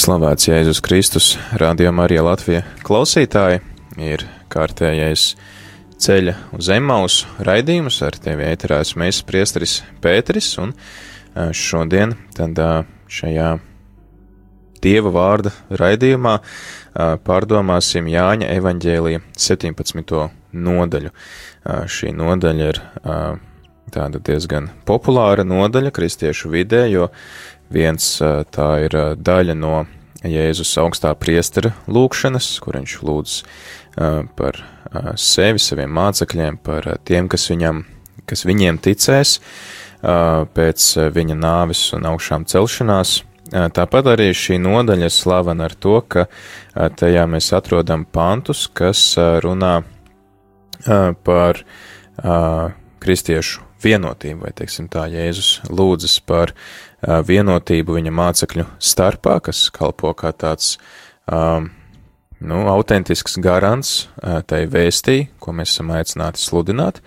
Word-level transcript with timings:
Slavēts 0.00 0.46
Jēzus 0.48 0.78
Kristus, 0.80 1.26
Radio 1.60 1.90
Marija 1.92 2.22
Latvija 2.24 2.62
klausītāji, 2.86 3.58
ir 4.00 4.22
kārtējais 4.48 5.34
ceļa 6.00 6.32
uz 6.56 6.70
Emausu 6.72 7.28
raidījums 7.44 7.98
ar 8.06 8.16
tevi 8.16 8.46
ēterās 8.48 8.94
mēs 8.96 9.18
priesteris 9.28 9.74
Pēteris, 10.00 10.54
un 10.62 10.72
šodien 11.52 12.14
tad 12.32 12.62
šajā 13.12 13.50
Dieva 14.80 15.12
vārda 15.18 15.52
raidījumā 15.82 16.38
pārdomāsim 17.28 18.08
Jāņa 18.08 18.48
evaņģēlija 18.56 19.20
17. 19.36 20.24
nodaļu. 20.70 21.12
Šī 21.92 22.16
nodaļa 22.16 22.72
ir 22.72 22.82
tāda 23.92 24.24
diezgan 24.24 24.72
populāra 24.88 25.44
nodaļa 25.44 25.92
kristiešu 25.92 26.56
vidē, 26.56 26.86
jo 26.88 27.10
viens 27.70 28.06
tā 28.54 28.68
ir 28.84 28.96
daļa 29.16 29.56
no 29.58 29.84
Jēzus 30.26 30.74
augstā 30.82 31.14
priestera 31.16 31.72
lūkšanas, 31.88 32.48
kur 32.60 32.76
viņš 32.76 32.96
lūdz 33.06 33.36
par 34.36 34.58
sevi, 35.20 35.62
saviem 35.62 35.92
mācekļiem, 35.96 36.58
par 36.64 36.88
tiem, 37.08 37.30
kas, 37.30 37.46
viņam, 37.50 37.84
kas 38.28 38.44
viņiem 38.48 38.80
ticēs 38.84 39.38
pēc 40.00 40.90
viņa 41.16 41.38
nāves 41.40 41.86
un 41.96 42.10
augšām 42.10 42.44
celšanās. 42.50 43.20
Tāpat 43.50 44.12
arī 44.12 44.28
šī 44.36 44.60
nodaļa 44.62 45.08
ir 45.08 45.14
slavena 45.14 45.66
ar 45.70 45.74
to, 45.74 45.96
ka 46.04 46.26
tajā 46.74 47.24
mēs 47.30 47.50
atrodam 47.56 48.04
pantus, 48.04 48.66
kas 48.68 49.14
runā 49.42 49.80
par 51.24 51.64
kristiešu 53.00 53.69
vienotību, 53.82 54.44
vai 54.44 54.52
teiksim 54.56 54.88
tā, 54.92 55.06
Jēzus 55.10 55.60
lūdzas 55.68 56.18
par 56.26 56.54
vienotību 57.00 57.96
viņa 57.96 58.14
mācekļu 58.14 58.66
starpā, 58.78 59.38
kas 59.44 59.68
kalpo 59.74 60.12
kā 60.18 60.32
tāds 60.36 60.74
um, 61.26 61.70
nu, 62.40 62.62
autentisks 62.72 63.38
garants 63.42 64.08
tai 64.20 64.64
vēstī, 64.70 65.30
ko 65.40 65.54
mēs 65.56 65.74
esam 65.74 65.92
aicināti 65.96 66.42
sludināt, 66.42 67.00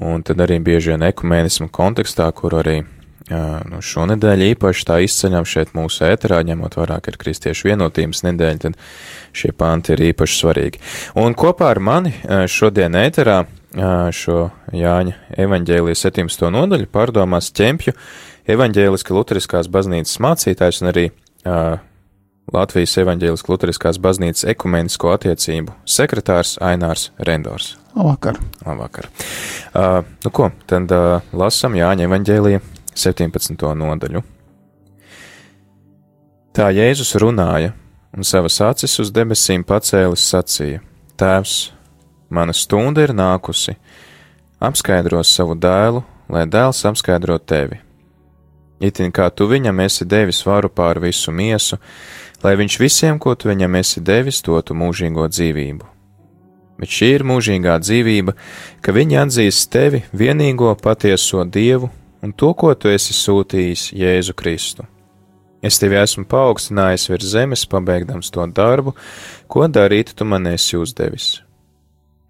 un 0.00 0.24
tad 0.26 0.40
arī 0.44 0.60
bieži 0.64 0.94
vien 0.94 1.06
ekumēnismu 1.08 1.70
kontekstā, 1.74 2.28
kur 2.36 2.58
arī 2.60 2.82
nu, 3.30 3.80
šonedēļ 3.82 4.44
īpaši 4.52 4.86
tā 4.86 5.00
izceļam 5.02 5.46
šeit 5.48 5.72
mūsu 5.76 6.04
ēterā, 6.06 6.42
ņemot 6.46 6.78
vairāk 6.78 7.10
ir 7.10 7.18
kristiešu 7.20 7.70
vienotības 7.70 8.22
nedēļa, 8.28 8.60
tad 8.62 8.78
šie 9.36 9.50
panti 9.56 9.96
ir 9.96 10.04
īpaši 10.12 10.38
svarīgi. 10.42 10.82
Un 11.22 11.34
kopā 11.38 11.72
ar 11.74 11.82
mani 11.82 12.14
šodien 12.50 12.94
ēterā 13.00 13.42
šo 14.14 14.46
Jāņa 14.72 15.18
evaņģēlijas 15.42 16.06
17. 16.06 16.46
nodaļu 16.54 16.88
pārdomās 16.92 17.50
ķempju 17.56 17.96
evaņģēliski 18.54 19.14
luteriskās 19.16 19.68
baznīcas 19.68 20.22
mācītājs 20.22 20.82
un 20.82 20.92
arī 20.92 21.10
Latvijas 22.54 22.94
evaņģēliskās 23.02 23.50
luteriskās 23.50 23.98
baznīcas 23.98 24.46
ekumenisko 24.52 25.10
attiecību 25.16 25.74
sekretārs 25.90 26.54
Ainārs 26.62 27.08
Rendors. 27.18 27.72
Labvakar. 27.96 28.38
Labvakar. 28.62 29.08
Uh, 29.74 30.04
nu 30.22 30.30
ko, 30.30 30.52
tad 30.70 30.92
uh, 30.94 31.26
lasam 31.34 31.74
Jāņa 31.74 32.06
evaņģēlija 32.06 32.62
17. 32.96 33.60
nodaļu. 33.76 34.22
Tā 36.56 36.70
Jēzus 36.72 37.12
runāja 37.20 37.74
un 38.16 38.24
savas 38.24 38.56
acis 38.64 38.94
uz 39.02 39.10
debesīm 39.12 39.64
pacēlis 39.68 40.24
sacīja: 40.24 40.80
Tēvs, 41.20 41.56
mana 42.32 42.54
stunda 42.56 43.04
ir 43.04 43.12
nākusi, 43.12 43.76
apskaidros 44.64 45.34
savu 45.36 45.58
dēlu, 45.60 46.00
lai 46.32 46.46
dēls 46.48 46.80
apskaidro 46.88 47.36
tevi. 47.38 47.82
Itin 48.80 49.12
kā 49.12 49.28
tu 49.32 49.48
viņam 49.48 49.84
esi 49.84 50.08
devis 50.08 50.40
varu 50.44 50.68
pār 50.72 51.00
visu 51.00 51.32
miesu, 51.32 51.76
lai 52.42 52.56
viņš 52.56 52.78
visiem, 52.80 53.20
ko 53.20 53.34
tu 53.34 53.48
viņam 53.52 53.76
esi 53.80 54.00
devis, 54.00 54.40
dotu 54.44 54.76
mūžīgo 54.76 55.28
dzīvību. 55.28 55.92
Bet 56.80 56.92
šī 56.92 57.12
ir 57.16 57.24
mūžīgā 57.24 57.76
dzīvība, 57.80 58.34
ka 58.84 58.92
viņi 58.92 59.20
atzīst 59.22 59.70
tevi 59.72 60.02
vienīgo 60.12 60.74
patieso 60.80 61.44
Dievu 61.44 61.88
un 62.26 62.34
to, 62.34 62.50
ko 62.58 62.72
tu 62.74 62.90
esi 62.90 63.14
sūtījis 63.14 63.92
Jēzu 63.94 64.34
Kristu. 64.34 64.86
Es 65.62 65.78
tevi 65.80 65.98
esmu 65.98 66.26
paaugstinājis 66.30 67.08
virs 67.10 67.30
zemes, 67.32 67.64
pabeigdams 67.70 68.32
to 68.34 68.44
darbu, 68.58 68.94
ko 69.50 69.66
darīt 69.70 70.12
tu 70.18 70.26
man 70.26 70.46
esi 70.50 70.78
uzdevis. 70.78 71.40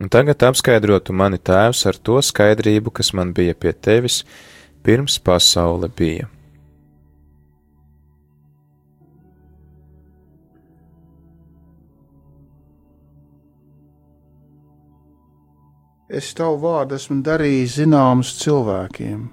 Un 0.01 0.13
tagad 0.13 0.45
apskaidrotu 0.45 1.17
mani 1.17 1.41
tēvs 1.41 1.87
ar 1.89 1.97
to 1.97 2.21
skaidrību, 2.21 2.93
kas 2.93 3.15
man 3.17 3.33
bija 3.37 3.57
pie 3.57 3.73
tevis, 3.73 4.23
pirms 4.85 5.17
pasaule 5.25 5.89
bija. 5.89 6.29
Es 16.07 16.29
tavu 16.39 16.61
vārdu 16.63 16.95
esmu 17.01 17.19
darījis 17.27 17.81
zināmus 17.81 18.37
cilvēkiem, 18.39 19.25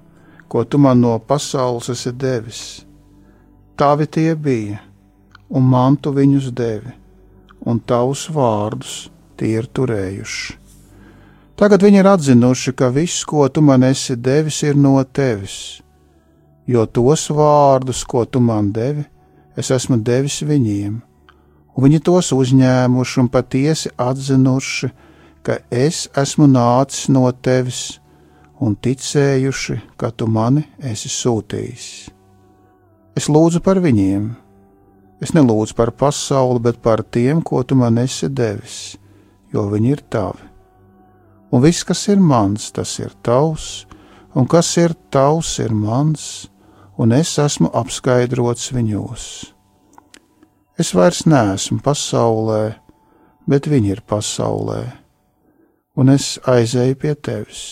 ko 0.53 0.61
tu 0.63 0.77
man 0.77 0.99
no 1.01 1.15
pasaules 1.17 1.87
esi 1.89 2.11
devis. 2.13 2.85
Tavi 3.75 4.05
tie 4.05 4.35
bija, 4.37 4.77
un 5.49 5.63
man 5.65 5.95
tu 5.97 6.11
viņus 6.13 6.51
devi, 6.53 6.91
un 7.65 7.79
tavus 7.81 8.27
vārdus 8.29 9.07
tie 9.33 9.55
ir 9.57 9.65
turējuši. 9.65 10.59
Tagad 11.57 11.81
viņi 11.81 11.99
ir 12.03 12.09
atzinuši, 12.11 12.73
ka 12.77 12.91
viss, 12.93 13.23
ko 13.25 13.47
tu 13.49 13.63
man 13.65 13.81
esi 13.87 14.13
devis, 14.13 14.61
ir 14.61 14.77
no 14.77 14.93
tevis, 15.01 15.81
jo 16.69 16.85
tos 16.85 17.25
vārdus, 17.33 18.03
ko 18.05 18.21
tu 18.29 18.37
man 18.37 18.69
devi, 18.77 19.07
es 19.57 19.73
esmu 19.73 19.97
devis 20.05 20.37
viņiem, 20.45 21.01
un 21.73 21.87
viņi 21.87 22.03
tos 22.05 22.29
uzņēmuši 22.29 23.19
un 23.25 23.33
patiesi 23.33 23.93
atzinuši, 23.97 24.93
ka 25.41 25.57
es 25.73 26.05
esmu 26.13 26.45
nācis 26.45 27.09
no 27.09 27.25
tevis 27.41 28.02
un 28.63 28.75
ticējuši, 28.79 29.75
ka 29.99 30.11
tu 30.15 30.27
mani 30.31 30.63
esi 30.79 31.11
sūtījis. 31.11 31.87
Es 33.19 33.27
lūdzu 33.29 33.61
par 33.65 33.81
viņiem. 33.83 34.31
Es 35.23 35.33
nelūdzu 35.35 35.75
par 35.77 35.91
pasauli, 35.95 36.61
bet 36.63 36.79
par 36.83 37.03
tiem, 37.03 37.43
ko 37.43 37.61
tu 37.63 37.77
man 37.79 37.99
esi 38.01 38.27
devis, 38.27 38.95
jo 39.53 39.67
viņi 39.71 39.93
ir 39.93 40.01
tavi. 40.11 40.49
Un 41.53 41.61
viss, 41.63 41.85
kas 41.85 42.07
ir 42.09 42.19
mans, 42.19 42.71
tas 42.73 42.95
ir 42.99 43.13
tavs, 43.23 43.85
un 44.33 44.49
kas 44.49 44.71
ir 44.81 44.95
tavs, 45.13 45.59
ir 45.61 45.75
mans, 45.75 46.49
un 46.97 47.13
es 47.13 47.35
esmu 47.39 47.69
apskaidrots 47.77 48.71
viņos. 48.73 49.27
Es 50.81 50.95
vairs 50.97 51.23
neesmu 51.29 51.79
pasaulē, 51.85 52.73
bet 53.45 53.69
viņi 53.69 53.93
ir 53.93 54.03
pasaulē 54.09 54.81
un 55.95 56.09
es 56.13 56.37
aizēju 56.49 56.97
pie 57.01 57.13
tevis. 57.15 57.63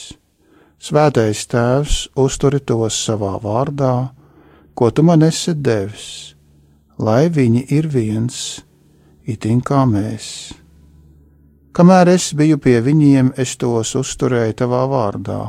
Svētais 0.81 1.43
Tēvs 1.45 2.07
uzturi 2.17 2.57
tos 2.65 2.95
savā 3.05 3.35
vārdā, 3.43 4.15
ko 4.73 4.89
tu 4.89 5.03
man 5.05 5.21
esi 5.21 5.53
devis, 5.53 6.33
lai 6.97 7.27
viņi 7.29 7.67
ir 7.77 7.85
viens, 7.93 8.39
itin 9.29 9.61
kā 9.61 9.83
mēs. 9.85 10.25
Kamēr 11.77 12.09
es 12.15 12.31
biju 12.33 12.57
pie 12.57 12.79
viņiem, 12.81 13.29
es 13.37 13.53
tos 13.61 13.93
uzturēju 14.01 14.57
tavā 14.63 14.81
vārdā, 14.89 15.39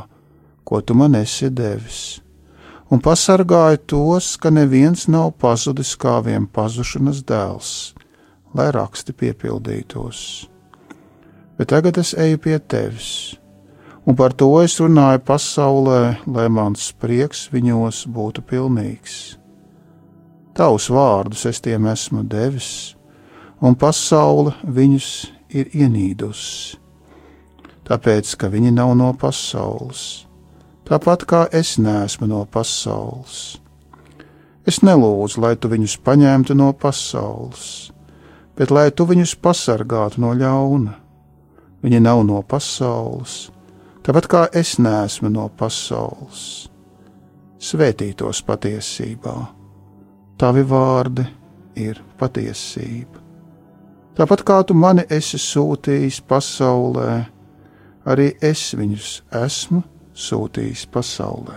ko 0.61 0.85
tu 0.85 0.93
man 1.01 1.17
esi 1.17 1.49
devis, 1.49 2.21
un 2.93 3.01
pasargāju 3.01 3.81
tos, 3.89 4.35
ka 4.37 4.53
neviens 4.53 5.09
nav 5.09 5.33
pazudis 5.41 5.97
kā 5.97 6.19
vien 6.21 6.45
pazušanas 6.45 7.25
dēls, 7.25 7.71
lai 8.53 8.69
raksti 8.69 9.17
piepildītos. 9.17 10.19
Bet 11.57 11.73
tagad 11.73 11.97
es 11.97 12.13
eju 12.13 12.37
pie 12.37 12.61
tevis, 12.61 13.39
un 14.05 14.15
par 14.15 14.33
to 14.35 14.49
es 14.63 14.75
runāju 14.81 15.21
pasaulē, 15.23 16.01
lai 16.27 16.49
mans 16.51 16.91
prieks 16.99 17.47
viņos 17.53 18.03
būtu 18.11 18.43
pilnīgs. 18.49 19.37
Tavus 20.53 20.89
vārdus 20.93 21.47
es 21.49 21.61
tiem 21.63 21.87
esmu 21.89 22.25
devis, 22.29 22.95
un 23.63 23.73
pasaule 23.79 24.53
viņus 24.63 25.09
ir 25.55 25.71
ienīdusi, 25.73 26.77
tāpēc, 27.87 28.35
ka 28.37 28.51
viņi 28.53 28.75
nav 28.75 28.93
no 28.99 29.09
pasaules, 29.17 30.27
tāpat 30.85 31.25
kā 31.29 31.45
es 31.51 31.77
neesmu 31.81 32.29
no 32.29 32.43
pasaules. 32.45 33.57
Es 34.63 34.79
nelūdzu, 34.79 35.41
lai 35.43 35.55
tu 35.59 35.67
viņus 35.71 35.97
paņemtu 36.05 36.55
no 36.55 36.69
pasaules, 36.71 37.91
bet 38.55 38.71
lai 38.71 38.91
tu 38.95 39.07
viņus 39.09 39.35
pasargātu 39.43 40.21
no 40.23 40.31
ļauna. 40.37 40.99
Viņi 41.83 41.99
nav 41.99 42.21
no 42.23 42.39
pasaules, 42.47 43.49
tāpat 44.03 44.27
kā 44.29 44.43
es 44.53 44.77
neesmu 44.79 45.31
no 45.31 45.47
pasaules. 45.57 46.69
Svētītos 47.63 48.43
patiesībā, 48.43 49.35
tavi 50.37 50.63
vārdi 50.67 51.23
ir 51.79 52.01
patiesība. 52.19 53.21
Tāpat 54.13 54.43
kā 54.45 54.59
tu 54.67 54.75
mani 54.77 55.05
esi 55.09 55.39
sūtījis 55.41 56.19
pasaulē, 56.29 57.23
arī 58.05 58.33
es 58.43 58.73
viņus 58.77 59.13
esmu 59.39 59.81
sūtījis 60.13 60.85
pasaulē. 60.93 61.55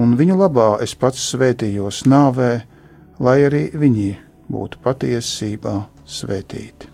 Un 0.00 0.14
viņu 0.16 0.38
labā 0.38 0.68
es 0.84 0.94
pats 0.94 1.26
svētījos 1.32 2.04
nāvē, 2.06 2.52
lai 3.18 3.36
arī 3.48 3.66
viņi 3.74 4.12
būtu 4.50 4.80
patiesībā 4.84 5.74
svētīti. 6.06 6.89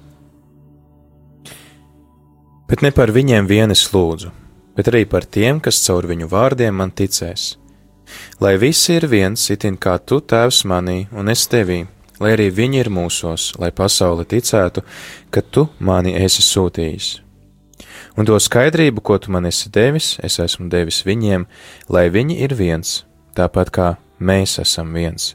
Bet 2.67 2.83
ne 2.83 2.91
par 2.91 3.13
viņiem 3.15 3.47
vien 3.47 3.71
es 3.71 3.85
lūdzu, 3.93 4.33
bet 4.75 4.89
arī 4.91 5.05
par 5.07 5.25
tiem, 5.25 5.61
kas 5.63 5.79
caur 5.87 6.07
viņu 6.11 6.27
vārdiem 6.31 6.75
man 6.75 6.91
ticēs. 6.91 7.55
Lai 8.43 8.57
visi 8.59 8.97
ir 8.99 9.07
viens, 9.11 9.45
itin 9.51 9.77
kā 9.79 9.97
tu 9.99 10.19
tēvs 10.21 10.65
manī 10.67 11.07
un 11.15 11.31
es 11.31 11.47
tevī, 11.51 11.85
lai 12.19 12.33
arī 12.37 12.49
viņi 12.55 12.83
ir 12.83 12.91
mūsos, 12.91 13.53
lai 13.61 13.71
pasaule 13.71 14.27
ticētu, 14.27 14.83
ka 15.31 15.43
tu 15.43 15.69
mani 15.79 16.15
esi 16.19 16.43
sūtījis. 16.43 17.09
Un 18.17 18.27
to 18.27 18.39
skaidrību, 18.41 19.03
ko 19.05 19.19
tu 19.21 19.31
man 19.31 19.47
esi 19.47 19.71
devis, 19.71 20.17
es 20.25 20.39
esmu 20.41 20.71
devis 20.73 21.03
viņiem, 21.07 21.45
lai 21.93 22.09
viņi 22.11 22.39
ir 22.47 22.57
viens, 22.57 23.05
tāpat 23.37 23.71
kā 23.71 23.89
mēs 24.19 24.59
esam 24.63 24.95
viens. 24.97 25.35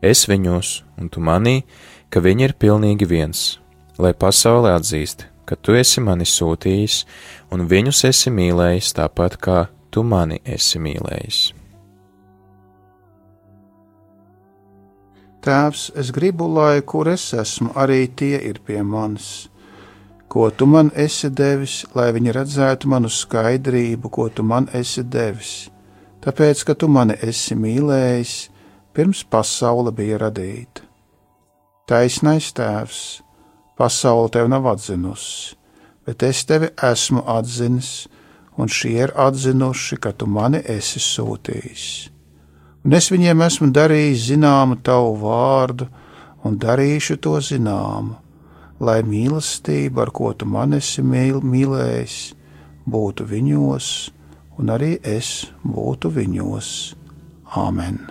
Es 0.00 0.24
viņos, 0.30 0.84
un 1.00 1.10
tu 1.10 1.20
manī, 1.20 1.62
ka 2.08 2.22
viņi 2.22 2.48
ir 2.48 2.56
pilnīgi 2.60 3.08
viens, 3.10 3.58
lai 3.98 4.12
pasaule 4.14 4.70
atzīst, 4.76 5.26
ka 5.44 5.56
tu 5.56 5.74
esi 5.76 6.00
mani 6.00 6.26
sūtījis, 6.28 7.02
un 7.52 7.66
viņus 7.70 8.04
esi 8.10 8.32
mīlējis 8.34 8.94
tāpat 8.98 9.36
kā 9.40 9.58
tu 9.94 10.02
mani 10.02 10.40
esi 10.44 10.80
mīlējis. 10.82 11.42
Tēvs, 15.44 15.90
es 16.00 16.08
gribu, 16.16 16.46
lai 16.48 16.80
kur 16.88 17.10
es 17.12 17.26
esmu, 17.36 17.74
arī 17.76 18.06
tie 18.16 18.38
ir 18.48 18.62
pie 18.64 18.80
manis. 18.80 19.50
Ko 20.32 20.48
tu 20.50 20.64
man 20.66 20.88
esi 20.96 21.28
devis, 21.28 21.82
lai 21.94 22.08
viņi 22.16 22.32
redzētu 22.32 22.88
manu 22.88 23.10
skaidrību, 23.12 24.08
ko 24.08 24.30
tu 24.32 24.42
man 24.42 24.70
esi 24.72 25.04
devis, 25.04 25.68
tāpēc, 26.24 26.64
ka 26.64 26.74
tu 26.74 26.88
mani 26.88 27.18
esi 27.22 27.54
mīlējis, 27.60 28.32
pirms 28.96 29.20
pasaule 29.28 29.92
bija 29.92 30.22
radīta. 30.24 30.88
Taisnais 31.84 32.48
tēvs, 32.56 33.02
pasaule 33.76 34.30
tev 34.32 34.48
nav 34.52 34.66
atzinusi, 34.74 35.54
bet 36.06 36.22
es 36.22 36.44
tevi 36.48 36.72
esmu 36.92 37.24
atzinis, 37.38 38.08
un 38.56 38.70
šie 38.70 38.96
ir 39.08 39.14
atzinuši, 39.18 40.00
ka 40.00 40.12
tu 40.12 40.26
mani 40.30 40.62
esi 40.78 41.02
sūtījis 41.02 41.86
un 42.84 42.92
es 42.92 43.08
viņiem 43.12 43.42
esmu 43.46 43.70
darījis 43.74 44.28
zināmu 44.30 44.78
tavu 44.84 45.14
vārdu, 45.22 45.88
un 46.44 46.58
darīšu 46.60 47.16
to 47.24 47.38
zināmu, 47.40 48.18
lai 48.84 49.00
mīlestība, 49.06 50.04
ar 50.04 50.12
ko 50.12 50.34
tu 50.36 50.48
man 50.48 50.76
esi 50.76 51.02
mīl, 51.02 51.40
mīlējis, 51.40 52.18
būtu 52.84 53.24
viņos, 53.30 53.88
un 54.60 54.74
arī 54.76 54.98
es 55.00 55.46
būtu 55.64 56.12
viņos. 56.12 56.68
Āmen! 57.54 58.02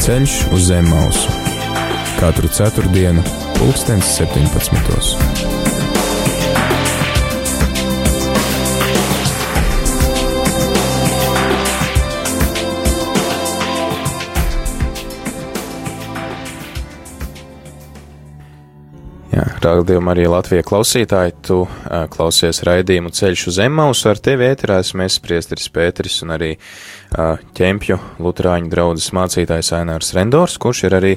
Ceļš 0.00 0.34
uz 0.56 0.62
zemes 0.64 0.88
mausu. 0.88 1.28
Katru 2.16 2.48
ceturtdienu 2.48 3.20
pulkstens 3.58 4.14
17. 4.16 5.50
Rādījumā 19.60 20.14
arī 20.14 20.24
Latvijas 20.26 20.64
klausītāji, 20.66 21.34
tu 21.44 21.58
uh, 21.62 22.06
klausies 22.10 22.62
raidījumu 22.64 23.12
ceļš 23.12 23.42
uz 23.52 23.58
Emmausu, 23.62 24.08
ar 24.08 24.18
tevi 24.18 24.48
ēterās 24.48 24.94
mēs 24.96 25.20
priesteris 25.20 25.68
Pēteris 25.72 26.22
un 26.24 26.32
arī 26.38 26.54
uh, 26.56 26.99
ķempju 27.10 27.96
Luterāņu 28.22 28.70
draudzes 28.70 29.10
mācītājs 29.16 29.72
Ainārs 29.74 30.12
Rendors, 30.14 30.56
kurš 30.62 30.84
ir 30.86 30.94
arī 30.98 31.12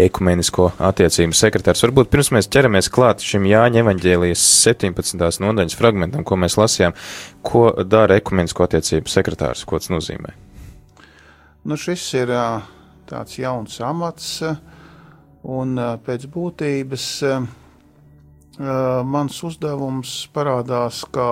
ekumenisko 0.00 0.70
attiecību 0.90 1.36
sekretārs. 1.36 1.82
Varbūt 1.86 2.10
pirms 2.12 2.30
mēs 2.36 2.48
ķeramies 2.52 2.90
klāt 2.92 3.24
šim 3.24 3.46
Jāņa 3.48 3.82
evaņģēlijas 3.82 4.42
17. 4.66 5.40
nodaļas 5.44 5.76
fragmentam, 5.78 6.24
ko 6.28 6.36
mēs 6.40 6.58
lasījām, 6.60 6.96
ko 7.46 7.70
dara 7.84 8.18
ekumenisko 8.20 8.66
attiecību 8.66 9.12
sekretārs, 9.12 9.64
ko 9.68 9.80
tas 9.80 9.92
nozīmē? 9.92 10.34
Nu, 11.64 11.76
šis 11.76 12.04
ir 12.20 12.32
tāds 13.08 13.36
jauns 13.40 13.80
amats, 13.84 14.38
un 15.44 15.80
pēc 16.04 16.28
būtības 16.32 17.08
mans 18.60 19.42
uzdevums 19.48 20.14
parādās 20.36 21.02
kā, 21.12 21.30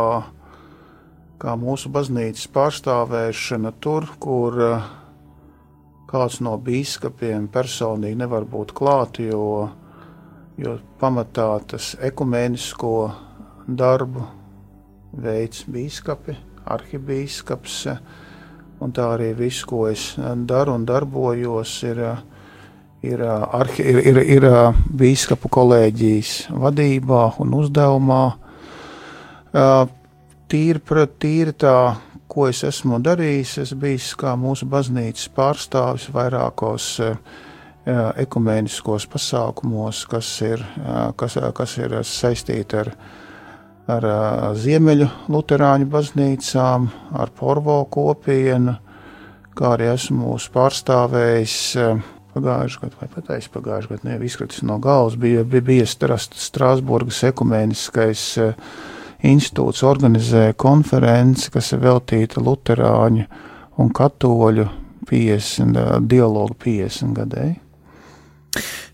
kā 1.38 1.54
mūsu 1.58 1.90
baznīcas 1.94 2.48
pārstāvēšana 2.54 3.72
tur, 3.82 4.08
kur 4.18 4.58
kāds 6.08 6.40
no 6.44 6.56
biskupiem 6.58 7.48
personīgi 7.52 8.18
nevar 8.22 8.46
būt 8.48 8.72
klāt, 8.76 9.20
jo, 9.22 9.68
jo 10.58 10.78
pamatā 11.00 11.50
tas 11.68 11.92
ekumēnisko 12.10 12.94
darbu 13.68 14.24
veids 15.18 15.66
biskupi, 15.68 16.34
arhibīskaps, 16.68 17.76
un 18.82 18.92
tā 18.94 19.12
arī 19.14 19.32
viss, 19.36 19.64
ko 19.68 19.86
es 19.90 20.10
daru 20.48 20.74
un 20.78 20.84
darbojos, 20.88 21.78
ir 21.88 22.02
uh, 22.12 22.18
ir, 23.02 23.20
ir, 23.78 23.98
ir, 24.02 24.18
ir 24.38 24.46
biskupu 24.98 25.50
kolēģijas 25.52 26.48
vadībā 26.50 27.22
un 27.42 27.54
uzdevumā. 27.60 28.22
Tīri, 30.48 30.80
tīri 31.20 31.52
tā, 31.60 31.98
ko 32.24 32.46
es 32.48 32.62
esmu 32.64 33.02
darījis, 33.04 33.50
es 33.66 33.74
biju 33.76 34.16
kā 34.16 34.32
mūsu 34.40 34.64
baznīcas 34.64 35.28
pārstāvis 35.36 36.06
vairākos 36.14 36.86
ekumēniskos 38.24 39.04
pasākumos, 39.12 40.06
kas 40.08 40.30
ir, 40.48 40.64
kas, 41.20 41.36
kas 41.52 41.76
ir 41.76 41.98
saistīti 42.00 42.80
ar, 42.80 42.92
ar 43.92 44.08
Ziemeļu 44.56 45.10
Lutāņu 45.28 45.88
baznīcām, 45.92 46.90
ar 47.12 47.32
Porvo 47.36 47.82
kopienu, 47.92 48.78
kā 49.52 49.76
arī 49.76 49.92
esmu 49.92 50.38
pārstāvējis 50.54 51.62
pagājušajā 52.32 52.88
gadā, 52.88 53.00
vai 53.02 53.14
pat 53.18 53.34
aizpagājušajā 53.36 53.98
gadā, 53.98 54.14
nevis 54.14 54.32
izkritis 54.32 54.64
no 54.64 54.80
galvas, 54.80 55.20
bija, 55.20 55.44
bija, 55.44 55.72
bija 55.74 55.88
Strasburgas 55.88 57.20
ekumēniskais 57.34 58.30
uh, 58.40 58.70
institūts, 59.26 59.84
organizēja 59.86 60.56
konferenci, 60.58 61.50
kas 61.54 61.72
ir 61.74 61.82
veltīta 61.82 62.42
Lutāņu 62.44 63.24
un 63.78 63.90
Katoļu 63.94 64.68
50, 65.08 65.78
uh, 65.78 65.96
dialogu 66.04 66.54
50 66.64 67.16
gadēji. 67.16 67.56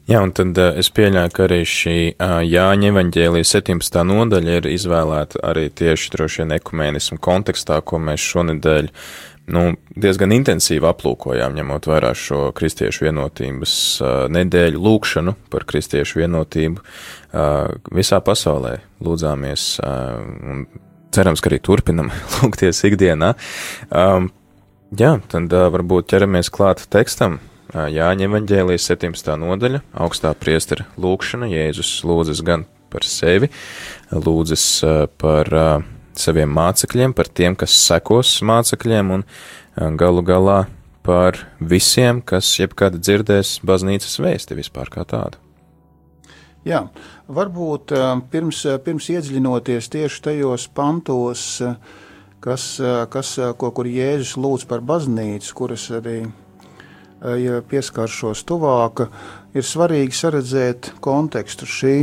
Jā, 0.04 0.18
un 0.20 0.34
tad 0.36 0.58
uh, 0.60 0.74
es 0.76 0.90
pieļauju, 0.92 1.32
ka 1.32 1.46
arī 1.46 1.62
šī 1.64 1.96
uh, 2.12 2.42
Jāņa 2.44 2.90
evaņģēlijas 2.90 3.54
17. 3.56 4.02
nodaļa 4.04 4.56
ir 4.58 4.66
izvēlēta 4.68 5.40
arī 5.48 5.70
tieši 5.72 6.10
droši 6.12 6.42
vien 6.42 6.52
ekumēnismu 6.58 7.16
kontekstā, 7.24 7.78
ko 7.88 8.02
mēs 8.04 8.26
šonedēļ 8.34 8.90
nu, 9.56 9.62
diezgan 10.04 10.34
intensīvi 10.36 10.84
aplūkojām, 10.90 11.56
ņemot 11.56 11.88
vērā 11.88 12.10
šo 12.20 12.50
kristiešu 12.56 13.06
vienotības 13.06 13.78
uh, 14.02 14.12
nedēļu 14.36 14.84
lūkšanu 14.84 15.34
par 15.52 15.64
kristiešu 15.72 16.20
vienotību 16.20 16.84
visā 17.96 18.20
pasaulē. 18.22 18.76
Lūdzāmies 19.02 19.64
un 19.82 20.60
cerams, 21.16 21.40
ka 21.40 21.50
arī 21.50 21.62
turpinam 21.64 22.12
lūgties 22.36 22.84
ikdienā. 22.90 23.32
Um, 23.88 24.28
jā, 24.92 25.16
tad 25.32 25.50
varbūt 25.50 26.12
ķeramies 26.12 26.52
klāt 26.54 26.84
tekstam. 26.92 27.40
Jāņa 27.74 28.28
evaņģēlijas 28.28 28.84
17. 28.86 29.32
nodaļa, 29.42 29.80
augstā 29.98 30.30
priestera 30.38 30.84
lūkšana, 31.00 31.48
Jēzus 31.50 31.88
lūdzas 32.06 32.38
gan 32.46 32.68
par 32.92 33.02
sevi, 33.02 33.48
lūdzas 34.14 34.66
par 35.18 35.50
saviem 36.14 36.52
mācekļiem, 36.54 37.14
par 37.18 37.26
tiem, 37.34 37.56
kas 37.58 37.74
sekos 37.74 38.36
mācekļiem, 38.46 39.10
un 39.16 39.24
galu 39.98 40.22
galā 40.22 40.60
par 41.02 41.40
visiem, 41.58 42.22
kas 42.22 42.52
jebkad 42.60 43.00
dzirdēs 43.00 43.58
baznīcas 43.66 44.20
vēsti 44.22 44.60
vispār 44.60 44.92
kā 44.94 45.02
tādu. 45.10 45.42
Jā, 46.64 46.86
varbūt 47.26 47.90
pirms, 48.30 48.62
pirms 48.86 49.10
iedziļinoties 49.16 49.90
tieši 49.98 50.22
tajos 50.30 50.68
pantos, 50.70 51.58
kas, 52.38 52.70
kas, 53.10 53.34
ko, 53.58 53.74
kur 53.74 53.90
Jēzus 53.90 54.38
lūdz 54.38 54.70
par 54.70 54.86
baznīcu, 54.86 55.52
kuras 55.58 55.90
arī 55.98 56.22
ja 57.24 57.62
pieskaršos 57.68 58.44
tuvāk, 58.48 59.06
ir 59.56 59.64
svarīgi 59.64 60.16
saredzēt 60.16 60.92
kontekstu. 61.04 61.68
Šī, 61.68 61.94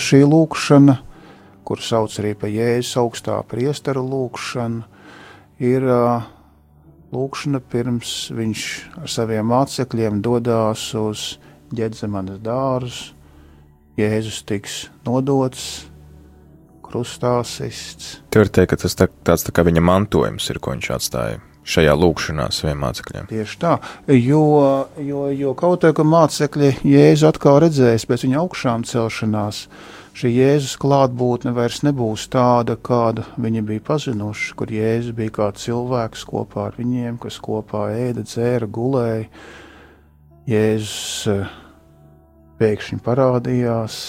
šī 0.00 0.22
lūkšana, 0.24 0.96
kur 1.66 1.82
sauc 1.84 2.14
arī 2.22 2.34
par 2.38 2.52
Jēzus 2.52 2.96
augstā 3.02 3.38
priestera 3.50 4.02
lūkšanu, 4.02 4.82
ir 5.60 5.86
lūkšana 7.10 7.60
pirms 7.70 8.14
viņš 8.34 8.66
ar 9.02 9.12
saviem 9.12 9.50
mācekļiem 9.50 10.22
dodas 10.24 10.90
uz 10.98 11.26
ģedzemanas 11.76 12.40
dārzu. 12.44 13.14
Jēzus 14.00 14.40
tiks 14.48 14.74
nodots, 15.04 15.84
krustā 16.86 17.34
sists. 17.44 18.16
Tur 18.32 18.48
teikt, 18.48 18.72
ka 18.72 18.80
tas 18.86 18.96
tā, 18.96 19.10
tāds 19.26 19.44
tā 19.44 19.52
kā 19.52 19.66
viņa 19.66 19.82
mantojums 19.84 20.46
ir, 20.48 20.62
ko 20.62 20.72
viņš 20.72 20.92
atstāja 20.96 21.49
šajā 21.70 21.94
lūkšanā 21.98 22.48
saviem 22.54 22.82
mācekļiem. 22.84 23.30
Tieši 23.30 23.58
tā, 23.62 23.76
jo, 24.16 24.42
jo, 24.98 25.24
jo 25.34 25.54
kaut 25.58 25.86
kā 25.96 26.06
mācekļi 26.06 26.74
Jēzu 26.90 27.30
atkal 27.30 27.60
redzēs 27.64 28.06
pēc 28.10 28.26
viņa 28.26 28.38
augšām 28.42 28.86
celšanās. 28.90 29.64
Šī 30.20 30.32
Jēzus 30.34 30.74
klātbūtne 30.82 31.52
vairs 31.54 31.84
nebūs 31.86 32.26
tāda, 32.32 32.74
kāda 32.76 33.24
viņi 33.40 33.62
bija 33.68 33.84
pazinuši, 33.86 34.52
kur 34.58 34.72
Jēzus 34.74 35.14
bija 35.16 35.32
kā 35.38 35.46
cilvēks 35.56 36.26
kopā 36.28 36.66
ar 36.68 36.78
viņiem, 36.80 37.16
kas 37.22 37.38
kopā 37.40 37.86
ēda, 37.94 38.26
dzēra, 38.26 38.68
gulēja. 38.68 39.28
Jēzus 40.50 41.30
eh, 41.30 41.54
pēkšņi 42.58 42.98
parādījās, 43.06 44.00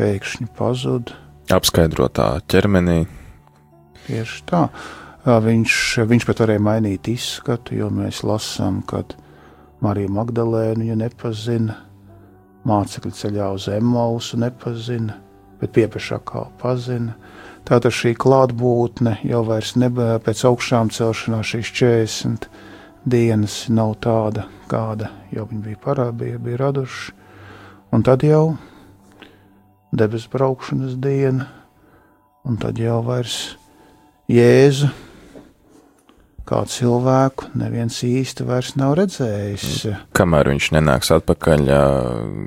pēkšņi 0.00 0.50
pazuda. 0.58 1.14
Apskaidrotā 1.54 2.28
ķermenī. 2.50 3.04
Tieši 4.08 4.44
tā. 4.50 4.66
Viņš, 5.24 5.74
viņš 6.04 6.24
pat 6.28 6.40
varēja 6.42 6.60
mainīt 6.60 7.08
izskatu, 7.08 7.78
jo 7.78 7.86
mēs 7.88 8.18
lasām, 8.28 8.82
ka 8.84 9.00
Marija 9.80 10.10
Magdalēna 10.12 10.82
viņu 10.82 10.96
nepazina, 11.00 11.78
mācekļi 12.68 13.12
ceļā 13.16 13.46
uz 13.56 13.70
Emausu 13.72 14.36
nepazina, 14.42 15.16
bet 15.62 15.72
piepeša 15.72 16.18
kā 16.28 16.42
pazina. 16.60 17.14
Tātad 17.64 17.96
šī 17.96 18.12
klātbūtne 18.20 19.14
jau 19.24 19.40
vairs 19.48 19.72
nebija 19.80 20.18
pēc 20.20 20.42
augšām 20.50 20.92
celšanās 20.92 21.54
šīs 21.54 21.72
40 21.80 22.44
dienas 23.08 23.56
nav 23.72 23.94
tāda, 24.04 24.44
kāda 24.68 25.08
jau 25.32 25.46
viņi 25.48 25.62
bija 25.70 25.80
parādīja, 25.86 26.42
bija 26.44 26.60
raduši. 26.66 27.16
Un 27.96 28.04
tad 28.04 28.28
jau 28.28 28.58
debesu 29.96 30.28
braukšanas 30.36 31.00
diena, 31.00 31.48
un 32.44 32.60
tad 32.60 32.76
jau 32.76 33.00
vairs 33.08 33.54
Jēzu 34.28 34.92
kā 36.48 36.60
cilvēku 36.68 37.50
neviens 37.58 37.98
īsti 38.04 38.46
vairs 38.48 38.74
nav 38.80 38.96
redzējis. 39.00 39.66
Kamēr 40.16 40.52
viņš 40.52 40.70
nenāks 40.76 41.12
atpakaļ, 41.16 41.66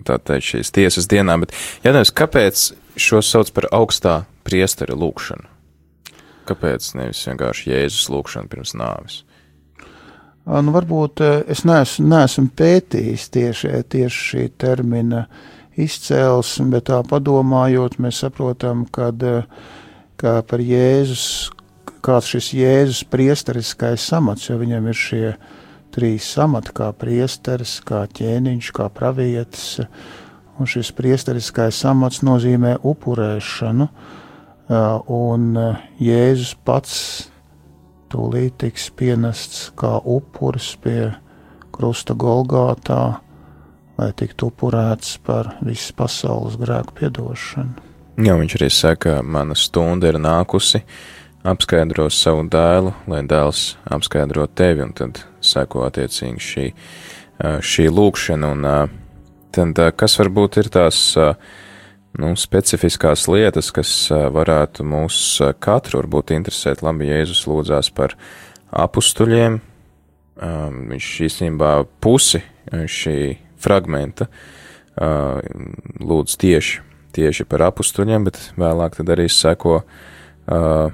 tā 0.08 0.20
teikt, 0.22 0.50
šīs 0.52 0.74
tiesas 0.76 1.10
dienā, 1.10 1.38
bet 1.42 1.56
jautājums, 1.86 2.14
kāpēc 2.22 2.66
šo 2.98 3.22
sauc 3.26 3.52
par 3.56 3.70
augstā 3.76 4.20
priestera 4.48 4.98
lūkšanu? 4.98 5.50
Kāpēc 6.48 6.94
nevis 6.96 7.26
vienkārši 7.28 7.74
Jēzus 7.74 8.08
lūkšana 8.14 8.52
pirms 8.52 8.76
nāves? 8.78 9.22
Nu, 10.48 10.72
varbūt 10.72 11.20
es 11.52 11.66
neesmu, 11.68 12.06
neesmu 12.08 12.48
pētījis 12.56 13.28
tieši, 13.36 13.72
tieši 13.92 14.22
šī 14.30 14.46
termina 14.56 15.26
izcēlesmi, 15.78 16.70
bet 16.72 16.88
tā 16.88 17.02
padomājot, 17.04 17.98
mēs 18.00 18.22
saprotam, 18.24 18.86
kad, 18.88 19.26
ka 20.16 20.38
par 20.48 20.64
Jēzus 20.64 21.52
kāds 22.08 22.30
šis 22.32 22.54
Jēzus 22.56 23.04
priesteriskais 23.12 24.04
samats, 24.08 24.48
jo 24.48 24.58
viņam 24.62 24.88
ir 24.88 24.98
šie 24.98 25.24
trīs 25.94 26.28
samati, 26.38 26.72
kā 26.78 26.92
priesteris, 26.96 27.78
kā 27.84 28.06
ķēniņš, 28.08 28.72
kā 28.76 28.88
pravietis. 28.94 29.82
Un 30.58 30.70
šis 30.70 30.90
priesteriskais 30.98 31.78
samats 31.84 32.24
nozīmē 32.26 32.78
upurēšanu, 32.88 33.90
un 35.14 35.60
Jēzus 36.02 36.56
pats 36.66 36.96
tūlīt 38.12 38.58
tiks 38.64 38.88
pienests 38.98 39.68
kā 39.78 39.98
upuris 40.00 40.72
pie 40.82 41.12
krusta 41.76 42.16
Golgātā, 42.18 43.20
lai 44.00 44.10
tiktu 44.18 44.50
upurēts 44.50 45.20
par 45.28 45.58
visas 45.62 45.92
pasaules 45.98 46.58
grēku 46.58 46.96
piedošanu. 47.02 47.86
Jā, 48.18 48.34
viņš 48.40 48.54
arī 48.58 48.68
saka, 48.74 49.20
mana 49.22 49.54
stunda 49.54 50.10
ir 50.10 50.18
nākusi, 50.18 50.82
uh, 50.82 51.27
apskaidro 51.48 52.08
savu 52.14 52.46
dēlu, 52.52 52.94
lai 53.10 53.22
dēls 53.28 53.76
apskaidro 53.94 54.48
tevi, 54.48 54.84
un 54.86 54.94
tad 54.98 55.22
seko 55.44 55.86
attiecīgi 55.88 56.44
šī, 56.44 56.66
šī 57.64 57.88
lūkšana, 57.94 58.52
un 58.56 58.68
tad 59.56 59.82
kas 60.00 60.18
varbūt 60.20 60.60
ir 60.62 60.70
tās, 60.74 61.00
nu, 62.18 62.34
specifiskās 62.40 63.28
lietas, 63.32 63.72
kas 63.76 63.94
varētu 64.12 64.86
mūs 64.88 65.22
katru 65.64 66.02
varbūt 66.02 66.36
interesēt, 66.38 66.84
labi, 66.86 67.10
Jēzus 67.12 67.46
lūdzās 67.50 67.92
par 67.96 68.18
apustuļiem, 68.76 69.62
viņš 70.92 71.12
īstenībā 71.30 71.72
pusi 72.04 72.44
šī 72.70 73.18
fragmenta 73.62 74.28
lūdz 74.98 76.38
tieši, 76.42 76.80
tieši 77.18 77.46
par 77.50 77.70
apustuļiem, 77.70 78.26
bet 78.28 78.40
vēlāk 78.58 78.98
tad 78.98 79.12
arī 79.14 79.28
seko 79.30 79.80
uh, 79.82 80.90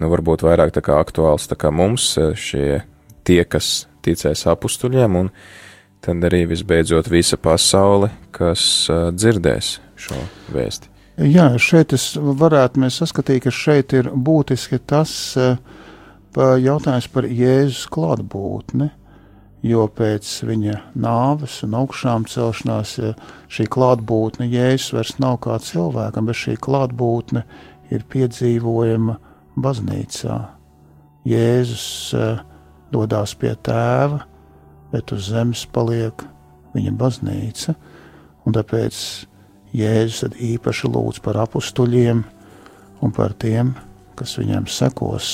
nu, 0.00 0.10
varbūt 0.10 0.44
vairāk 0.46 0.74
kā 0.84 0.98
aktuāls 1.00 1.48
kā 1.58 1.70
mums, 1.70 2.16
eh, 2.18 2.34
šie 2.34 2.82
tie, 3.24 3.44
kas 3.44 3.86
ticēs 4.04 4.46
apstuļiem, 4.50 5.16
un 5.16 5.30
tad 6.04 6.24
arī 6.28 6.44
visbeidzot 6.50 7.08
visa 7.08 7.38
pasaule, 7.40 8.10
kas 8.34 8.90
uh, 8.92 9.08
dzirdēs 9.14 9.78
šo 9.96 10.18
vēsti. 10.52 10.90
Jā, 11.24 11.46
šeit 11.62 11.94
es 11.96 12.10
varētu 12.18 12.90
saskatīt, 12.90 13.46
ka 13.46 13.54
šeit 13.54 13.94
ir 13.96 14.10
būtiski 14.12 14.80
tas 14.84 15.14
uh, 15.40 15.56
jautājums 16.36 17.08
par 17.08 17.24
Jēzus 17.24 17.86
klātbūtni, 17.94 18.90
jo 19.64 19.86
pēc 19.88 20.28
viņa 20.44 20.80
nāves 21.00 21.62
un 21.64 21.78
augšām 21.80 22.26
celšanās 22.28 22.98
šī 23.48 23.68
klātbūtne 23.72 24.50
Jēzus 24.50 24.92
vairs 24.98 25.14
nav 25.22 25.38
kā 25.46 25.56
cilvēkam, 25.56 26.28
bet 26.28 26.42
šī 26.42 26.58
klātbūtne 26.60 27.46
ir 27.94 28.04
piedzīvojama 28.12 29.16
baznīcā. 29.56 30.38
Jēzus 31.24 31.86
uh, 32.18 32.42
dodas 32.92 33.34
pie 33.38 33.54
tēva, 33.64 34.24
bet 34.92 35.12
uz 35.14 35.30
zemes 35.32 35.64
paliek 35.72 36.26
viņa 36.74 36.92
baznīca, 36.98 37.74
un 38.44 38.56
tāpēc 38.56 38.98
Jēzus 39.74 40.36
īpaši 40.38 40.90
lūdz 40.94 41.18
par 41.24 41.40
apstuļiem 41.42 42.20
un 43.02 43.14
par 43.14 43.34
tiem, 43.34 43.72
kas 44.14 44.36
viņam 44.38 44.68
sekos. 44.70 45.32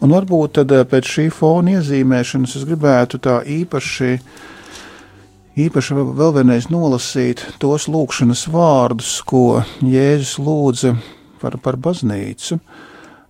Un 0.00 0.14
varbūt 0.14 0.56
tad 0.56 0.72
eh, 0.72 0.86
pēc 0.88 1.10
šī 1.14 1.26
fona 1.34 1.76
iezīmēšanas 1.76 2.56
es 2.56 2.64
gribētu 2.64 3.20
tā 3.20 3.40
īpaši, 3.44 4.14
īpaši 5.60 5.98
vēl 5.98 6.34
vienreiz 6.38 6.70
nolasīt 6.72 7.44
tos 7.60 7.84
lūkšanas 7.92 8.46
vārdus, 8.48 9.18
ko 9.28 9.60
Jēzus 9.84 10.38
lūdza 10.40 10.94
par, 11.40 11.58
par 11.62 11.78
baznīcu. 11.80 12.60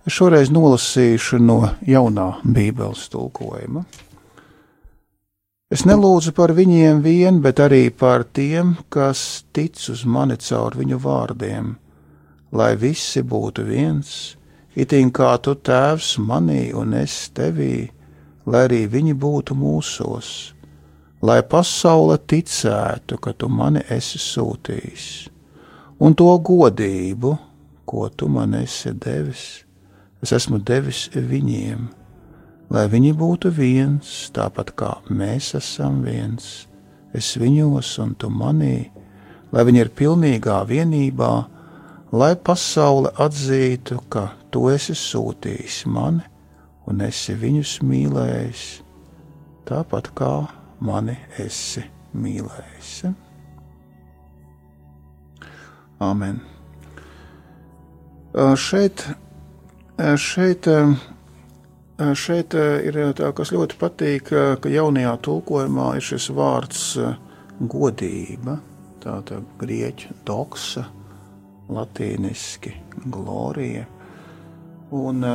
Es 0.05 0.15
šoreiz 0.17 0.49
nolasīšu 0.53 1.39
no 1.41 1.59
jaunā 1.85 2.31
Bībeles 2.41 3.07
tulkojuma. 3.13 3.85
Es 5.71 5.85
nelūdzu 5.87 6.33
par 6.35 6.51
viņiem 6.51 6.97
vien, 6.99 7.37
bet 7.39 7.61
arī 7.63 7.85
par 7.95 8.25
tiem, 8.35 8.73
kas 8.91 9.45
tic 9.55 9.79
uz 9.93 10.01
mani 10.03 10.35
caur 10.43 10.75
viņu 10.75 10.97
vārdiem, 10.99 11.69
lai 12.51 12.73
visi 12.75 13.23
būtu 13.23 13.63
viens, 13.69 14.09
itin 14.75 15.13
kā 15.15 15.37
tu 15.39 15.53
tēvs 15.55 16.17
manī 16.19 16.73
un 16.75 16.97
es 16.99 17.29
tevī, 17.31 17.87
lai 18.43 18.65
arī 18.67 18.81
viņi 18.91 19.15
būtu 19.15 19.55
mūsos, 19.55 20.51
lai 21.23 21.39
pasaule 21.39 22.19
ticētu, 22.19 23.21
ka 23.23 23.31
tu 23.31 23.47
mani 23.47 23.85
esi 23.95 24.19
sūtījis, 24.19 25.07
un 26.03 26.19
to 26.19 26.33
godību, 26.51 27.37
ko 27.91 28.07
tu 28.09 28.29
man 28.31 28.55
esi 28.55 28.93
devis, 28.95 29.65
es 30.23 30.31
esmu 30.31 30.61
devis 30.63 31.09
viņiem, 31.11 31.89
lai 32.71 32.85
viņi 32.87 33.11
būtu 33.19 33.51
viens, 33.51 34.29
tāpat 34.31 34.71
kā 34.79 34.93
mēs 35.11 35.51
esam 35.59 35.99
viens, 36.05 36.69
es 37.11 37.33
viņos 37.35 37.89
un 37.99 38.13
tu 38.15 38.29
manī, 38.31 38.87
lai 39.51 39.65
viņi 39.67 39.83
ir 39.83 39.91
pilnīgā 39.99 40.61
vienībā, 40.69 41.31
lai 42.15 42.31
pasaule 42.39 43.11
atzītu, 43.19 43.99
ka 44.07 44.29
tu 44.55 44.69
esi 44.71 44.95
sūtījis 44.95 45.81
mani 45.91 46.23
un 46.87 47.03
esi 47.03 47.35
viņus 47.35 47.81
mīlējis, 47.87 48.63
tāpat 49.67 50.13
kā 50.15 50.31
mani 50.79 51.17
esi 51.43 51.83
mīlējis. 52.15 52.95
Āmen. 56.01 56.50
Šeit, 58.31 59.01
šeit, 60.15 60.67
šeit 62.15 62.53
ir 62.55 62.99
tā, 63.19 63.31
kas 63.35 63.51
ļoti 63.51 63.75
patīk, 63.81 64.31
ka 64.63 64.71
jaunajā 64.71 65.17
tulkojumā 65.27 65.89
ir 65.99 66.05
šis 66.13 66.29
vārds 66.37 66.85
godība, 67.59 68.55
tāda 69.03 69.41
grieķu 69.59 70.15
doksa, 70.23 70.85
latīniski 71.67 72.71
glorija. 73.11 73.83
Un, 74.95 75.27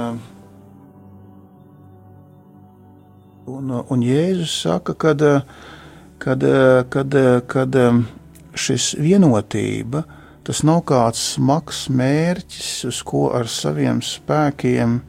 un, 3.45 3.77
un 3.77 4.09
Jēzus 4.09 4.57
saka, 4.65 4.97
kad, 4.97 5.21
kad, 6.25 6.49
kad, 6.97 7.23
kad 7.53 7.83
šis 8.57 8.95
vienotība, 8.97 10.07
tas 10.47 10.63
nav 10.67 10.85
kāds 10.87 11.23
smags 11.35 11.87
mērķis, 11.91 12.73
uz 12.87 13.03
ko 13.07 13.27
ar 13.35 13.51
saviem 13.51 14.03
spēkiem 14.05 15.01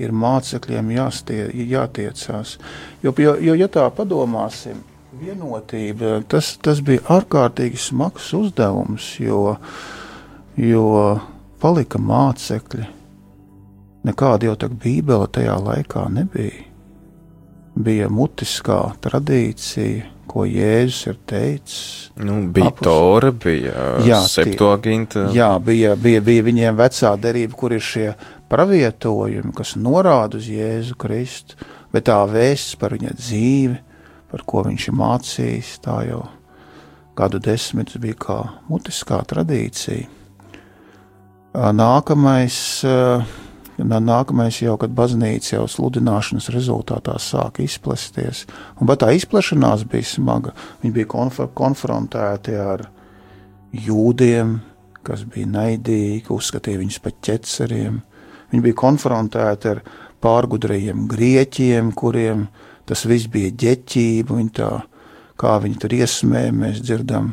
ir 0.00 0.14
mācekļiem 0.14 0.92
jāstie, 0.94 1.40
jātiecās. 1.68 2.56
Jo, 3.02 3.12
jo, 3.18 3.34
jo, 3.42 3.56
ja 3.58 3.68
tā 3.72 3.88
padomāsim, 3.94 4.80
vienotība, 5.18 6.22
tas, 6.30 6.54
tas 6.62 6.80
bija 6.84 7.04
ārkārtīgi 7.18 7.80
smags 7.88 8.30
uzdevums, 8.36 9.10
jo, 9.20 9.56
jo 10.56 10.86
palika 11.60 12.00
mācekļi. 12.00 12.86
Nekāda 14.08 14.48
jau 14.48 14.56
tā 14.56 14.70
bībele 14.70 15.26
tajā 15.34 15.58
laikā 15.60 16.06
nebija. 16.14 16.67
Bija 17.78 18.08
mutiskā 18.10 18.80
tradīcija, 19.04 20.08
ko 20.28 20.44
Jēzus 20.48 21.06
ir 21.12 21.18
teicis. 21.28 21.82
Nu, 22.18 22.40
bija 22.52 22.72
Apus. 22.72 22.84
Tora, 22.84 23.30
bija 23.32 23.84
jā, 24.04 24.18
Septuaginta. 24.28 25.28
Jā, 25.34 25.52
bija, 25.62 25.94
bija, 25.96 26.22
bija 26.24 26.44
viņiem 26.48 26.78
vecā 26.78 27.14
derība, 27.22 27.56
kur 27.58 27.76
ir 27.76 27.84
šie 27.84 28.08
pravietojumi, 28.50 29.54
kas 29.56 29.76
norāda 29.78 30.40
uz 30.40 30.48
Jēzu 30.50 30.98
Kristu, 31.00 31.58
bet 31.94 32.08
tā 32.10 32.18
vēsts 32.28 32.76
par 32.80 32.96
viņa 32.96 33.14
dzīvi, 33.16 33.78
par 34.32 34.44
ko 34.48 34.66
viņš 34.66 34.88
ir 34.90 34.98
mācījis, 34.98 35.72
tā 35.84 36.02
jau 36.10 36.24
gadu 37.18 37.40
desmitus 37.42 37.98
bija 38.02 38.18
kā 38.18 38.38
mutiskā 38.68 39.22
tradīcija. 39.26 40.06
Nākamais 41.74 42.58
Nākamais 43.78 44.56
jau, 44.58 44.74
kad 44.80 44.90
baznīca 44.90 45.52
jau 45.52 45.66
sludināšanas 45.70 46.48
rezultātā 46.50 47.14
sāka 47.22 47.62
izplesties, 47.62 48.42
un 48.80 48.90
tā 48.90 49.12
izplešanās 49.14 49.84
bija 49.86 50.08
smaga. 50.16 50.54
Viņi 50.82 50.94
bija 50.96 51.06
konf 51.06 51.38
konfrontēti 51.54 52.56
ar 52.58 52.88
jūdiem, 53.70 54.56
kas 55.06 55.22
bija 55.22 55.46
naidīgi, 55.46 56.26
uzskatīja 56.34 56.80
viņus 56.82 56.98
par 57.04 57.14
ķeceriem. 57.22 58.00
Viņi 58.50 58.64
bija 58.64 58.78
konfrontēti 58.82 59.70
ar 59.70 59.82
pārgudrajiem 60.24 61.06
grieķiem, 61.08 61.92
kuriem 61.94 62.48
tas 62.88 63.04
viss 63.06 63.30
bija 63.30 63.52
ģeķība. 63.62 64.40
Viņi 64.40 64.54
tā, 64.58 64.72
kā 65.38 65.58
viņi 65.62 65.78
tur 65.84 65.94
iesmēja, 66.00 66.56
mēs 66.64 66.82
dzirdam, 66.82 67.30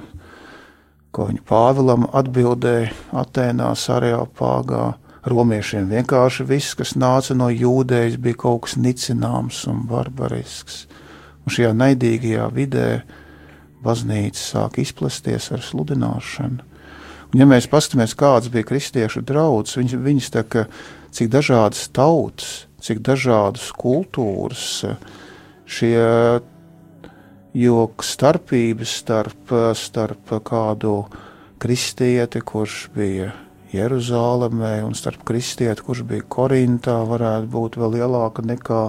ko 1.16 1.32
viņi 1.32 1.42
Pāvilam 1.48 2.06
atbildēja 2.14 2.94
Atēnās, 3.18 3.88
Areopāgā 3.96 4.92
romiešiem 5.30 5.90
vienkārši 5.90 6.46
viss, 6.48 6.76
kas 6.78 6.96
nāca 7.00 7.36
no 7.38 7.50
jūdejas, 7.50 8.20
bija 8.22 8.42
kaut 8.46 8.66
kas 8.66 8.78
nicināms 8.78 9.64
un 9.72 9.84
barbarisks. 9.90 10.86
Un 11.46 11.54
šajā 11.54 11.74
naidīgajā 11.78 12.48
vidē 12.54 12.90
baznīca 13.86 14.42
sāk 14.42 14.80
izplesties 14.82 15.52
ar 15.54 15.64
sludināšanu. 15.66 16.66
Un, 17.34 17.42
ja 17.42 17.48
mēs 17.50 17.68
paskatāmies, 17.70 18.16
kāds 18.18 18.50
bija 18.54 18.68
kristiešu 18.70 19.24
draugs, 19.26 19.78
viņas, 19.78 19.98
viņas 20.06 20.32
tā 20.34 20.46
kā 20.48 20.66
cik 21.16 21.32
dažādas 21.34 21.88
tautas, 21.94 22.66
cik 22.86 23.02
dažādas 23.06 23.72
kultūras, 23.78 24.84
šie 25.66 25.96
jo 27.56 27.88
starpības 28.04 28.98
starp, 29.02 29.56
starp 29.80 30.36
kādu 30.46 30.98
kristieti, 31.62 32.42
kurš 32.44 32.86
bija 32.96 33.32
Jeruzālēmē 33.74 34.80
un 34.86 34.94
starp 34.98 35.24
kristieti, 35.28 35.84
kurš 35.86 36.04
bija 36.08 36.26
Korintā, 36.30 37.00
varētu 37.10 37.50
būt 37.52 37.78
vēl 37.82 37.98
lielāka 37.98 38.46
nekā 38.46 38.82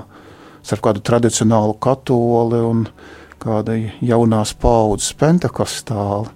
starp 0.67 0.85
kādu 0.89 1.03
tradicionālu 1.07 1.77
katoli 1.81 2.61
un 2.61 2.87
kāda 3.43 3.79
jaunās 4.05 4.53
paudzes 4.59 5.15
pentakostāli. 5.19 6.33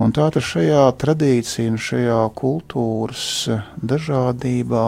Un 0.00 0.14
tātad 0.16 0.44
šajā 0.46 0.86
tradīcijā, 0.96 1.76
šajā 1.76 2.20
kultūras 2.38 3.24
dažādībā, 3.84 4.84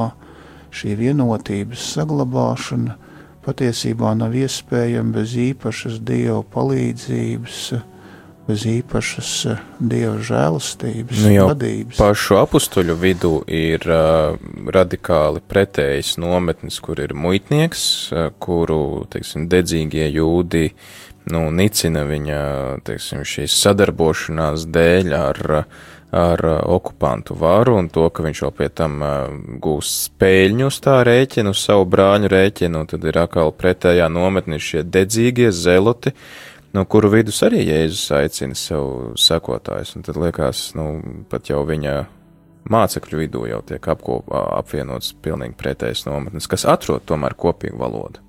šī 0.73 0.95
vienotības 0.97 1.89
saglabāšana 1.97 2.97
patiesībā 3.45 4.15
nav 4.17 4.37
iespējama 4.39 5.19
bez 5.19 5.35
īpašas 5.51 5.99
dievu 6.07 6.45
palīdzības, 6.55 7.59
bez 8.47 8.65
īpašas 8.67 9.31
eh, 9.51 9.63
dieva 9.79 10.17
žēlastības, 10.23 11.23
nu 11.27 11.47
vadības. 11.53 12.01
Pašu 12.01 12.41
apstuļu 12.41 12.97
vidū 12.99 13.33
ir 13.47 13.87
uh, 13.87 14.35
radikāli 14.75 15.43
pretējas 15.47 16.17
nometnes, 16.23 16.81
kur 16.83 17.01
ir 17.03 17.15
muitnieks, 17.15 17.85
uh, 18.11 18.29
kuru, 18.43 19.07
teiksim, 19.13 19.47
dedzīgie 19.53 20.11
jūdi, 20.11 20.69
nu, 21.33 21.47
nicina 21.55 22.05
viņa, 22.09 22.43
teiksim, 22.87 23.23
šīs 23.23 23.57
sadarbošanās 23.63 24.67
dēļ 24.75 25.17
ar, 25.21 25.43
ar 26.13 26.47
okupantu 26.67 27.39
varu 27.39 27.79
un 27.79 27.89
to, 27.95 28.09
ka 28.13 28.27
viņš 28.27 28.47
vēl 28.47 28.57
pie 28.59 28.73
tam 28.75 29.03
uh, 29.07 29.43
gūs 29.63 29.97
spēļņu 30.11 30.73
uz 30.73 30.83
tā 30.83 30.99
rēķinu, 31.07 31.55
savu 31.55 31.87
brāņu 31.95 32.33
rēķinu, 32.35 32.83
un 32.83 32.91
tad 32.91 33.07
ir 33.07 33.23
atkal 33.23 33.55
pretējā 33.55 34.11
nometne 34.11 34.59
šie 34.59 34.83
dedzīgie 34.83 35.55
zeloti, 35.55 36.11
uh, 36.11 36.49
no 36.73 36.85
kuru 36.89 37.11
vidus 37.13 37.43
arī 37.47 37.63
Jēzus 37.67 38.11
aicina 38.17 38.57
sev 38.59 39.15
sekotājus, 39.21 39.95
tad 40.07 40.19
liekas, 40.21 40.71
nu, 40.79 40.89
pat 41.31 41.51
jau 41.51 41.63
viņa 41.69 41.95
mācekļu 42.73 43.23
vidū 43.25 43.45
jau 43.51 43.61
tiek 43.67 43.89
apkop, 43.95 44.31
apvienots 44.33 45.13
pilnīgi 45.23 45.57
pretējas 45.59 46.07
nometnes, 46.07 46.49
kas 46.51 46.67
atrod 46.69 47.05
tomēr 47.09 47.37
kopīgu 47.39 47.81
valodu. 47.81 48.23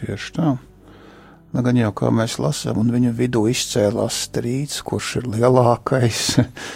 Tieši 0.00 0.36
tā. 0.36 0.52
Nu, 1.50 1.64
gan 1.66 1.78
jau 1.80 1.90
kā 1.98 2.12
mēs 2.14 2.38
lasām, 2.38 2.78
un 2.78 2.92
viņu 2.94 3.10
vidū 3.18 3.42
izcēlās 3.50 4.20
strīds, 4.28 4.78
kurš 4.86 5.16
ir 5.20 5.26
lielākais. 5.32 6.22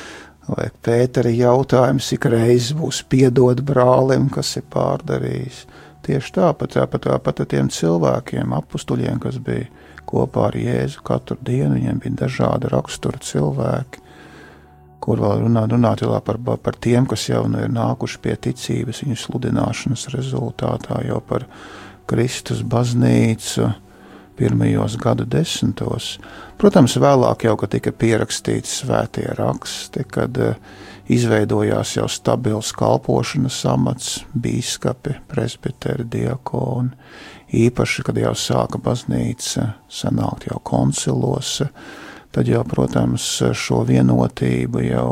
Vai 0.51 0.67
Pētera 0.85 1.31
jautājums 1.33 2.11
ik 2.13 2.27
reizes 2.29 2.75
būs 2.77 3.01
piedot 3.09 3.63
brālim, 3.65 4.27
kas 4.35 4.51
ir 4.59 4.67
pārdarījis. 4.75 5.63
Tieši 6.05 6.35
tāpat, 6.37 6.75
tāpat, 6.75 7.07
tāpat 7.07 7.45
tiem 7.49 7.71
cilvēkiem, 7.73 8.53
apstuļiem, 8.59 9.23
kas 9.23 9.39
bija 9.41 9.71
kopā 10.09 10.49
ar 10.51 10.59
Jēzu 10.59 11.05
katru 11.07 11.39
dienu. 11.45 11.77
Viņiem 11.79 12.01
bija 12.03 12.21
dažādi 12.25 12.71
rakstura 12.73 13.21
cilvēki, 13.25 14.03
kur 15.05 15.21
vēl 15.21 15.45
runāt, 15.45 15.73
runāt 15.73 16.05
par, 16.25 16.41
par 16.41 16.79
tiem, 16.81 17.09
kas 17.11 17.29
jau 17.29 17.45
nu 17.51 17.63
ir 17.65 17.73
nākuši 17.73 18.21
pie 18.25 18.37
ticības, 18.49 19.05
viņu 19.05 19.21
sludināšanas 19.21 20.09
rezultātā, 20.15 21.03
jau 21.09 21.21
par 21.25 21.49
Kristus 22.09 22.63
baznīcu 22.63 23.71
pirmajos 24.39 24.97
gadu 24.99 25.27
desmitos. 25.31 26.17
Protams, 26.59 26.97
vēlāk 26.99 27.47
jau, 27.47 27.55
tika 27.71 27.93
pierakstīti 27.95 28.71
svētie 28.71 29.29
raksti, 29.39 30.03
kad 30.11 30.41
uh, 30.43 30.57
izveidojās 31.09 31.97
jau 31.99 32.07
stabils 32.09 32.73
kalpošanas 32.77 33.61
amats, 33.69 34.17
bīskapi, 34.35 35.19
presbiteri, 35.29 36.07
diakoni 36.09 36.95
īpaši, 37.55 38.05
kad 38.07 38.19
jau 38.19 38.33
sāka 38.39 38.81
baznīca 38.83 39.69
sanākt 39.93 40.49
jau 40.51 40.59
koncilos, 40.67 41.61
tad 42.35 42.51
jau, 42.51 42.65
protams, 42.67 43.27
šo 43.55 43.83
vienotību 43.89 44.83
jau, 44.89 45.11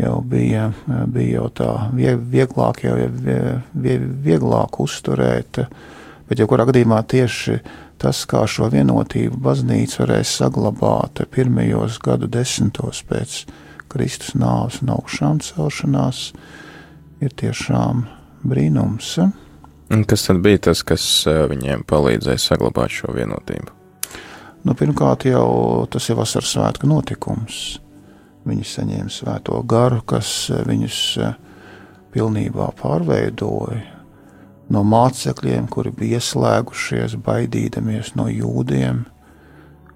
jau 0.00 0.16
bija, 0.26 0.70
bija 1.12 1.40
jau 1.40 1.46
tā 1.60 1.70
vieglāk, 1.94 2.82
jau 2.84 2.96
vieglāk 4.26 4.80
uzturēt, 4.82 5.62
bet 6.28 6.42
jau 6.42 6.48
kurā 6.50 6.66
gadījumā 6.70 7.02
tieši 7.10 7.60
tas, 8.00 8.22
kā 8.24 8.46
šo 8.48 8.70
vienotību 8.72 9.38
baznīca 9.44 10.04
varēja 10.04 10.28
saglabāt 10.28 11.20
pirmajos 11.34 12.00
gadu 12.02 12.30
desmitos 12.32 13.02
pēc 13.06 13.42
Kristus 13.90 14.36
nāves 14.38 14.80
un 14.84 14.94
augšām 14.94 15.42
celšanās, 15.44 16.30
ir 17.20 17.34
tiešām 17.36 18.06
brīnums. 18.46 19.18
Un 19.90 20.04
kas 20.04 20.22
tad 20.22 20.38
bija 20.38 20.58
tas, 20.68 20.84
kas 20.86 21.04
eh, 21.26 21.44
viņiem 21.50 21.82
palīdzēja 21.90 22.38
saglabāt 22.38 22.92
šo 22.94 23.10
vienotību? 23.16 23.72
Nu, 24.62 24.74
pirmkārt, 24.78 25.24
jau 25.26 25.86
tas 25.90 26.04
ir 26.06 26.18
vasaras 26.18 26.52
svētku 26.54 26.86
notikums. 26.86 27.80
Viņi 28.46 28.66
saņēma 28.70 29.10
svēto 29.10 29.58
garu, 29.66 29.98
kas 30.06 30.30
eh, 30.52 30.60
viņus 30.68 30.98
eh, 31.18 31.32
pilnībā 32.14 32.68
pārveidoja. 32.78 33.80
no 34.70 34.84
mācekļiem, 34.86 35.66
kuri 35.66 35.90
bija 35.90 36.20
ieslēgušies, 36.20 37.16
baidīdamies 37.26 38.14
no 38.14 38.28
jūdiem, 38.30 39.00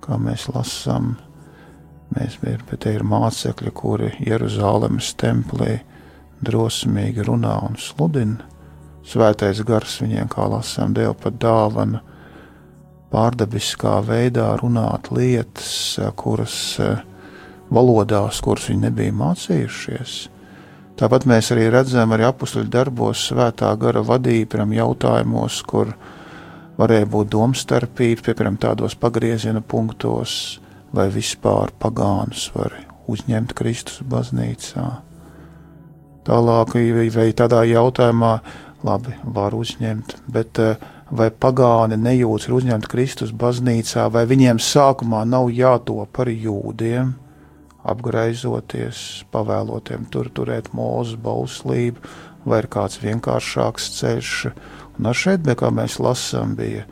kā 0.03 0.19
mēs 0.19 0.49
lasām. 0.51 1.15
Mēs 2.17 2.41
ir 2.43 3.05
mācekļi, 3.07 3.71
kuri 3.71 4.11
Jeruzalemes 4.27 5.15
templī 5.15 5.79
drosmīgi 6.43 7.23
runā 7.23 7.55
un 7.69 7.79
sludina. 7.79 8.54
Svētais 9.05 9.61
gars 9.69 9.99
viņiem, 10.01 10.29
kā 10.33 10.47
lasām, 10.49 10.95
deva 10.97 11.13
pat 11.19 11.37
dāvanu 11.41 12.01
pārdabiskā 13.13 13.99
veidā 14.07 14.49
runāt 14.59 15.11
lietas, 15.15 15.99
kuras 16.17 16.57
valodās, 17.75 18.41
kuras 18.45 18.71
viņi 18.71 18.87
nebija 18.89 19.15
mācījušies. 19.15 20.17
Tāpat 20.99 21.27
mēs 21.27 21.51
arī 21.51 21.69
redzam, 21.75 22.13
arī 22.15 22.29
apakstuļu 22.29 22.71
darbos, 22.71 23.29
svētā 23.29 23.73
gara 23.79 24.03
vadība, 24.07 24.63
jautājumos, 24.79 25.61
kur 25.67 25.91
varēja 26.79 27.09
būt 27.11 27.33
domstarpība, 27.35 28.29
piemēram, 28.29 28.59
tādos 28.63 28.95
pagrieziena 28.99 29.63
punktos, 29.63 30.61
vai 30.95 31.09
vispār 31.11 31.75
pagānus 31.83 32.47
var 32.55 32.77
uzņemt 33.11 33.57
Kristus 33.59 34.05
baznīcā. 34.07 34.87
Tālāk, 36.25 36.77
vai 37.15 37.27
tādā 37.37 37.65
jautājumā, 37.69 38.39
labi, 38.85 39.15
var 39.25 39.55
uzņemt, 39.57 40.17
bet 40.31 40.61
vai 41.15 41.31
pagāni 41.31 41.99
nejūtas 42.01 42.49
ir 42.49 42.57
uzņemti 42.59 42.91
Kristus 42.91 43.33
baznīcā, 43.37 44.07
vai 44.13 44.25
viņiem 44.29 44.61
sākumā 44.63 45.25
nav 45.29 45.51
jāto 45.55 46.01
par 46.13 46.31
jūdiem, 46.31 47.15
apgraizoties, 47.85 49.25
pavēlotiem 49.33 50.07
tur 50.13 50.31
turēt 50.33 50.73
mūzu 50.77 51.19
bauslību, 51.25 52.01
vai 52.49 52.63
ir 52.63 52.69
kāds 52.73 53.01
vienkāršāks 53.03 53.91
ceļš. 53.99 54.35
Un 54.99 55.11
ar 55.11 55.19
šeit, 55.19 55.49
kā 55.59 55.71
mēs 55.75 55.99
lasām, 56.01 56.55
bija, 56.57 56.85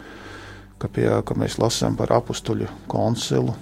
ka, 0.81 0.89
pie, 0.93 1.09
ka 1.25 1.37
mēs 1.39 1.59
lasām 1.63 1.97
par 1.97 2.13
apstuļu 2.19 2.69
koncilu. 2.91 3.55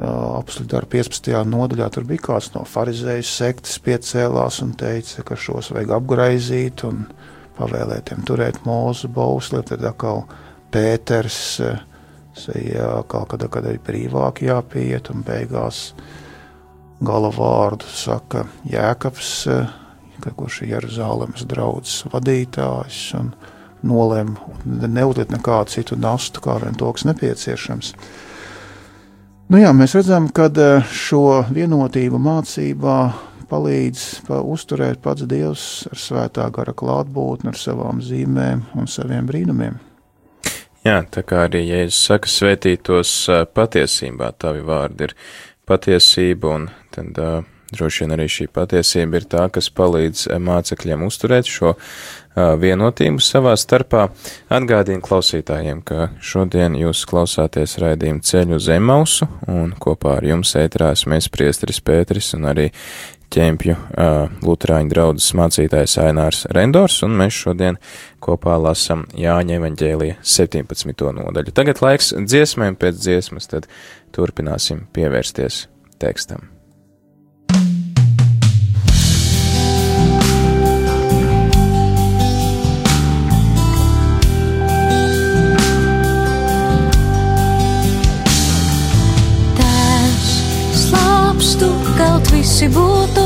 Apstuļu 0.00 0.70
darba 0.72 0.96
15. 0.96 1.34
nodaļā 1.46 1.90
tur 1.92 2.06
bija 2.08 2.24
kāds 2.30 2.52
no 2.54 2.64
farizēju 2.66 3.26
sektas 3.28 3.76
piecēlās 3.84 4.62
un 4.64 4.72
teica, 4.80 5.22
ka 5.28 5.36
šos 5.36 5.70
vajag 5.74 5.92
apgraizīt 5.98 6.86
un 6.88 7.04
pavēlētiem 7.58 8.24
turēt 8.26 8.62
mūzu 8.66 9.12
bauslību. 9.12 9.66
Tad 9.68 9.88
atkal 9.92 10.24
Pēters 10.72 11.60
Jā, 12.32 13.02
kaut 13.12 13.28
kādā 13.34 13.48
kad 13.52 13.66
ir 13.68 13.78
brīvāk 13.84 14.40
jāpiet, 14.46 15.10
un 15.12 15.20
beigās 15.26 15.90
gala 17.04 17.28
vārdu 17.34 17.84
saka 17.92 18.46
Jēkabs, 18.64 19.32
kurš 20.38 20.62
ir 20.62 20.72
Jeruzalemes 20.72 21.44
draugs 21.50 21.98
vadītājs, 22.08 23.02
un 23.20 23.34
nolem 23.84 24.36
neuzlikt 24.64 25.34
nekādu 25.34 25.74
citu 25.74 25.98
nastu, 26.00 26.40
kā 26.40 26.56
vien 26.62 26.78
to, 26.78 26.88
kas 26.96 27.04
nepieciešams. 27.10 27.92
Nu 29.52 29.58
jā, 29.60 29.68
mēs 29.76 29.92
redzam, 29.92 30.30
ka 30.32 30.46
eh, 30.48 30.86
šo 30.96 31.42
vienotību 31.52 32.16
mācībā 32.24 32.94
palīdz 33.50 34.04
pa 34.24 34.38
uzturēt 34.48 35.02
pats 35.04 35.26
Dievs 35.28 35.64
ar 35.90 36.00
svētā 36.00 36.46
gara 36.56 36.72
klātbūtni, 36.72 37.52
ar 37.52 37.58
savām 37.60 38.00
zīmēm 38.00 38.62
un 38.80 38.88
saviem 38.88 39.28
brīnumiem. 39.28 39.76
Jā, 40.86 41.02
tā 41.04 41.20
kā 41.28 41.42
arī 41.50 41.66
Jēzus 41.66 42.00
saka, 42.00 42.32
svētītos 42.32 43.12
patiesībā, 43.52 44.32
tavi 44.40 44.64
vārdi 44.64 45.10
ir 45.10 45.16
patiesība, 45.68 46.54
un 46.56 46.64
tad 46.96 47.20
uh, 47.20 47.44
droši 47.76 48.06
vien 48.06 48.16
arī 48.16 48.28
šī 48.32 48.48
patiesība 48.56 49.20
ir 49.20 49.28
tā, 49.36 49.46
kas 49.52 49.68
palīdz 49.72 50.26
mācekļiem 50.48 51.04
uzturēt 51.06 51.48
šo 51.48 51.74
vienotību 52.36 53.22
savā 53.22 53.54
starpā. 53.60 54.08
Atgādīju 54.52 55.02
klausītājiem, 55.04 55.82
ka 55.84 56.10
šodien 56.20 56.76
jūs 56.80 57.04
klausāties 57.08 57.78
raidījumu 57.82 58.24
ceļu 58.24 58.58
uz 58.60 58.68
Emausu, 58.72 59.28
un 59.50 59.74
kopā 59.80 60.18
ar 60.20 60.28
jums 60.32 60.54
ētrās 60.60 61.06
mēs 61.10 61.30
priestris 61.32 61.82
Pēteris 61.84 62.32
un 62.38 62.48
arī 62.52 62.70
ķempju 63.32 63.74
uh, 63.74 64.32
Lutāņu 64.44 64.92
draudzes 64.92 65.32
mācītājs 65.38 65.98
Ainārs 66.02 66.44
Rendors, 66.52 66.98
un 67.06 67.16
mēs 67.20 67.42
šodien 67.44 67.80
kopā 68.22 68.58
lasam 68.60 69.06
Jāņa 69.16 69.58
evaņģēlija 69.60 70.20
17. 70.20 71.06
nodaļu. 71.18 71.56
Tagad 71.56 71.84
laiks 71.84 72.12
dziesmēm 72.18 72.76
pēc 72.80 73.00
dziesmas, 73.00 73.48
tad 73.52 73.70
turpināsim 74.12 74.86
pievērsties 74.92 75.66
tekstam. 76.02 76.50
Tēvs, 77.52 77.81
visi 92.42 92.66
būtu 92.74 93.22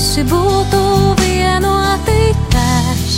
visi 0.00 0.22
būtu 0.24 0.78
vienoti 1.20 2.20
tēvs. 2.52 3.16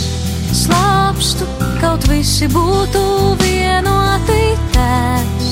Slāpstu, 0.55 1.47
kaut 1.81 2.03
visi 2.09 2.47
būtu 2.51 3.01
vienoti 3.39 4.41
tēvs. 4.73 5.49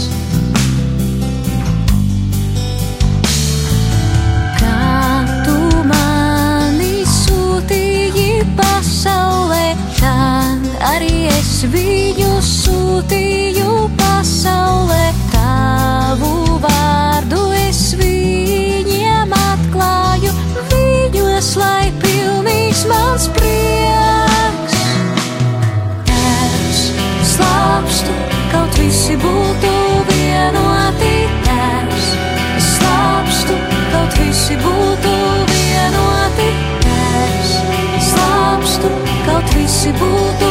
Kā 4.60 5.24
tu 5.48 5.58
mani 5.88 7.02
sūtīji 7.16 8.44
pasaulē, 8.60 9.66
tā 10.02 10.41
arī 10.88 11.28
es 11.30 11.62
viņu 11.70 12.40
sūtīju 12.46 13.90
pasaulē. 14.00 15.12
Tavu 15.32 16.58
vārdu 16.64 17.42
es 17.58 17.94
viņiem 18.00 19.34
atklāju 19.38 20.34
viņos, 20.72 21.54
lai 21.62 21.92
pilnīgs 22.02 22.84
mans 22.90 23.28
prieks. 23.38 24.78
Tēvs, 26.10 26.84
slāpstu, 27.36 28.18
kaut 28.54 28.78
visi 28.82 29.18
būtu 29.22 29.74
vienoti. 30.12 31.16
Tēvs, 31.48 32.14
slāpstu, 32.70 33.58
kaut 33.94 34.22
visi 34.22 34.60
būtu 34.66 35.18
vienoti. 35.56 36.54
Tēvs, 36.86 37.58
slāpstu, 38.12 38.96
kaut 39.28 39.54
visi 39.58 39.94
būtu 39.98 40.26
vienoti. 40.26 40.51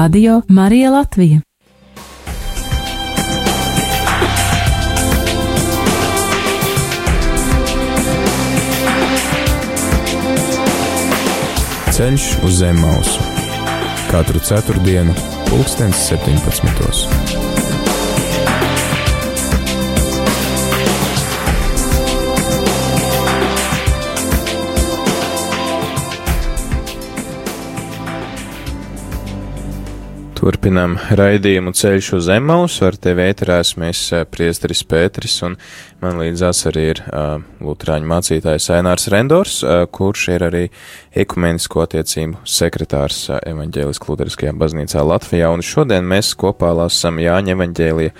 Radio 0.00 0.42
Marija 0.48 0.90
Latvija. 0.90 1.40
Ceļš 11.92 12.30
uz 12.48 12.54
zem 12.62 12.80
mausu 12.80 13.20
katru 14.08 14.40
ceturtdienu, 14.40 15.12
pulkstens 15.50 16.08
17. 16.08 17.29
Turpinām 30.40 30.94
raidījumu 31.20 31.74
ceļš 31.76 32.06
uz 32.16 32.28
Emaus, 32.32 32.78
ar 32.80 32.94
tevi 32.96 33.26
ēterās 33.28 33.74
mēs 33.76 33.98
priesteris 34.32 34.80
Pēteris, 34.88 35.34
un 35.44 35.58
man 36.00 36.16
līdzās 36.16 36.62
arī 36.70 36.84
ir 36.94 37.02
uh, 37.10 37.42
Lutrāņu 37.60 38.08
mācītājs 38.08 38.70
Ainārs 38.72 39.04
Rendors, 39.12 39.58
uh, 39.60 39.82
kurš 39.92 40.22
ir 40.32 40.46
arī 40.46 40.62
ekumenisko 41.12 41.84
attiecību 41.84 42.40
sekretārs 42.48 43.20
uh, 43.28 43.36
evaņģēliskā 43.52 44.08
luteriskajā 44.14 44.54
baznīcā 44.64 45.04
Latvijā, 45.10 45.52
un 45.52 45.60
šodien 45.60 46.08
mēs 46.08 46.32
kopā 46.40 46.72
lasam 46.78 47.20
Jāņa 47.20 47.58
evaņģēlija 47.58 48.16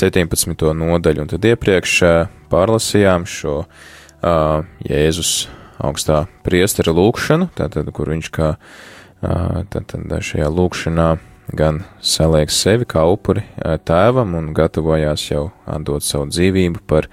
17. 0.00 0.68
nodaļu, 0.82 1.22
un 1.22 1.34
tad 1.36 1.50
iepriekš 1.54 1.96
uh, 2.02 2.20
pārlasījām 2.50 3.30
šo 3.30 3.60
uh, 3.62 4.66
Jēzus 4.90 5.36
augstā 5.78 6.24
priestera 6.42 6.98
lūkšanu, 6.98 7.52
tātad, 7.54 7.94
kur 7.94 8.10
viņš 8.16 8.34
kā 8.34 8.56
uh, 8.58 9.66
tātad 9.70 10.18
šajā 10.18 10.50
lūkšanā 10.50 11.12
gan 11.56 11.82
saliek 12.04 12.50
sevi 12.52 12.86
kā 12.88 13.02
upuri 13.10 13.42
tēvam 13.86 14.34
un 14.38 14.52
gatavojās 14.54 15.24
jau 15.30 15.48
atdot 15.68 16.04
savu 16.04 16.28
dzīvību 16.30 16.82
par 16.90 17.08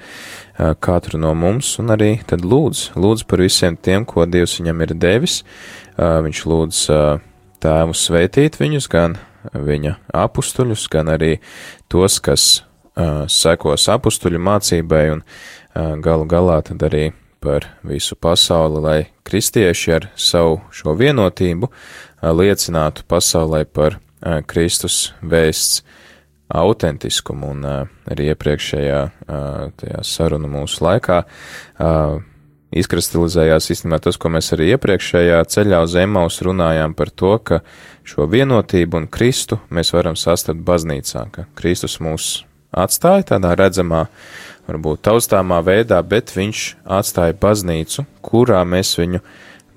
katru 0.84 1.20
no 1.22 1.34
mums, 1.38 1.76
un 1.82 1.94
arī 1.96 2.18
tad 2.28 2.46
lūdz, 2.46 2.92
lūdz 2.98 3.26
par 3.30 3.44
visiem 3.46 3.78
tiem, 3.78 4.06
ko 4.06 4.26
Dievs 4.26 4.58
viņam 4.60 4.86
ir 4.86 4.94
devis. 4.98 5.42
Viņš 5.98 6.44
lūdz 6.50 6.82
tēvu 7.64 7.98
sveitīt 7.98 8.60
viņus, 8.62 8.90
gan 8.94 9.18
viņa 9.54 9.98
apustuļus, 10.14 10.88
gan 10.94 11.14
arī 11.14 11.38
tos, 11.90 12.20
kas 12.22 12.50
sekos 13.32 13.88
apustuļu 13.94 14.42
mācībai, 14.42 15.06
un 15.14 15.24
galu 16.02 16.26
galā 16.30 16.62
tad 16.66 16.84
arī 16.90 17.12
par 17.42 17.68
visu 17.86 18.18
pasauli, 18.18 18.82
lai 18.82 19.00
kristieši 19.28 19.94
ar 19.94 20.10
savu 20.18 20.58
šo 20.74 20.96
vienotību 20.98 21.70
liecinātu 22.34 23.06
pasaulē 23.08 23.64
par 23.70 24.00
Kristus 24.48 25.12
vēsts 25.22 25.84
autentiskumu, 26.48 27.52
un 27.52 27.66
arī 28.08 28.32
iepriekšējā 28.32 29.02
tajā 29.78 30.02
sarunu 30.08 30.50
mūsu 30.52 30.84
laikā 30.86 31.22
izkristalizējās 32.78 33.70
īstenībā 33.74 34.00
tas, 34.04 34.18
ko 34.20 34.32
mēs 34.34 34.52
arī 34.56 34.72
iepriekšējā 34.76 35.40
ceļā 35.54 35.80
uz 35.86 35.96
Emaus 36.00 36.42
runājām 36.44 36.96
par 36.98 37.12
to, 37.12 37.36
ka 37.40 37.62
šo 38.08 38.28
vienotību 38.32 39.02
un 39.02 39.08
Kristu 39.12 39.60
mēs 39.72 39.94
varam 39.96 40.18
sastapt 40.20 40.64
baznīcā, 40.68 41.28
ka 41.32 41.48
Kristus 41.60 42.00
mūs 42.04 42.44
atstāja 42.76 43.30
tādā 43.34 43.54
redzamā, 43.60 44.06
varbūt 44.68 45.06
taustāmā 45.08 45.62
veidā, 45.64 46.02
bet 46.04 46.34
viņš 46.36 46.68
atstāja 46.98 47.38
baznīcu, 47.40 48.04
kurā 48.22 48.64
mēs 48.68 48.98
viņu 49.00 49.24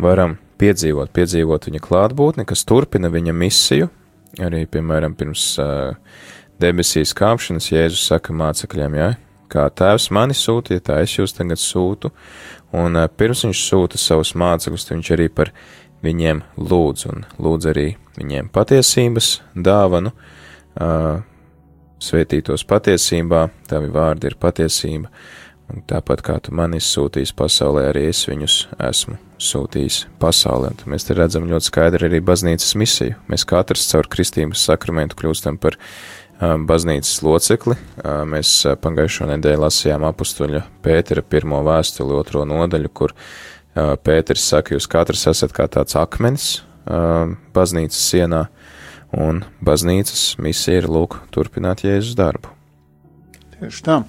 varam 0.03 0.37
piedzīvot, 0.61 1.13
piedzīvot 1.15 1.71
viņa 1.71 1.83
klātbūtni, 1.85 2.47
kas 2.49 2.67
turpina 2.69 3.11
viņa 3.13 3.37
misiju, 3.37 3.91
Arī, 4.39 4.63
piemēram, 4.71 5.17
pirms 5.19 5.43
uh, 5.59 5.97
debesīs 6.63 7.11
kāpšanas 7.19 7.71
Jēzus 7.73 8.05
saka 8.13 8.35
mācekļiem, 8.37 8.95
ja, 8.95 9.09
kā 9.51 9.65
tēvs 9.75 10.11
mani 10.15 10.37
sūtīja, 10.39 10.85
tā 10.87 11.01
es 11.03 11.17
jūs 11.17 11.35
tagad 11.35 11.59
sūtu, 11.59 12.13
un 12.79 13.01
uh, 13.01 13.09
pirms 13.11 13.43
viņš 13.49 13.65
sūta 13.67 13.99
savus 13.99 14.37
mācekļus, 14.39 14.87
viņš 14.93 15.11
arī 15.17 15.27
par 15.35 15.51
viņiem 16.05 16.45
lūdz, 16.61 17.09
un 17.11 17.27
lūdz 17.43 17.73
arī 17.73 17.89
viņiem 18.21 18.53
patiesības 18.55 19.33
dāvanu, 19.59 20.15
uh, 20.15 21.19
svētītos 22.01 22.65
patiesībā, 22.71 23.49
tavi 23.69 23.91
vārdi 23.93 24.31
ir 24.31 24.39
patiesība, 24.41 25.11
un 25.71 25.83
tāpat 25.89 26.23
kā 26.27 26.37
tu 26.45 26.55
mani 26.57 26.81
izsūtīs 26.81 27.33
pasaulē, 27.37 27.89
arī 27.91 28.09
es 28.11 28.25
viņus 28.29 28.57
esmu 28.91 29.17
sūtījis 29.41 30.03
pasaulē. 30.21 30.73
Un 30.75 30.95
mēs 30.95 31.07
te 31.09 31.17
redzam 31.17 31.49
ļoti 31.51 31.71
skaidri 31.71 32.09
arī 32.11 32.21
baznīcas 32.25 32.75
misiju. 32.79 33.19
Mēs 33.31 33.47
katrs 33.49 33.87
caur 33.91 34.09
kristības 34.11 34.67
sakramentu 34.69 35.19
kļūstam 35.21 35.59
par 35.63 35.79
baznīcas 36.41 37.21
locekli. 37.25 37.77
Mēs 38.33 38.55
pagājušo 38.81 39.29
nedēļu 39.35 39.65
lasījām 39.65 40.07
apustuļa 40.09 40.65
Pētera 40.85 41.25
pirmo 41.25 41.61
vēstuli, 41.67 42.17
otro 42.17 42.47
nodaļu, 42.49 42.93
kur 42.93 43.15
Pēters 43.75 44.49
saka, 44.53 44.75
jūs 44.75 44.89
katrs 44.91 45.27
esat 45.31 45.55
kā 45.55 45.69
tāds 45.71 45.95
akmenis 45.99 46.47
uh, 46.91 47.31
baznīcas 47.55 48.01
sienā, 48.11 48.47
un 49.15 49.45
baznīcas 49.63 50.41
misija 50.43 50.83
ir 50.83 50.89
lūk 50.91 51.21
turpināt 51.35 51.85
Jēzus 51.87 52.17
darbu. 52.19 52.51
Tieši 53.61 53.85
tā. 53.87 54.01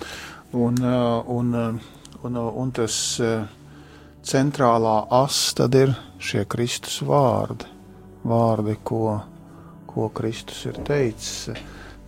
Un, 0.51 0.77
uh, 0.83 1.23
un, 1.31 1.53
uh, 1.55 2.23
un, 2.27 2.37
un 2.37 2.71
tas 2.75 2.95
centrālā 4.27 4.95
asa 5.21 5.61
tad 5.61 5.75
ir 5.79 5.93
šie 6.21 6.45
Kristus 6.49 7.01
vārdi, 7.05 7.67
vārdi, 8.27 8.77
ko, 8.83 9.19
ko 9.89 10.09
Kristus 10.13 10.65
ir 10.69 10.81
teicis. 10.85 11.49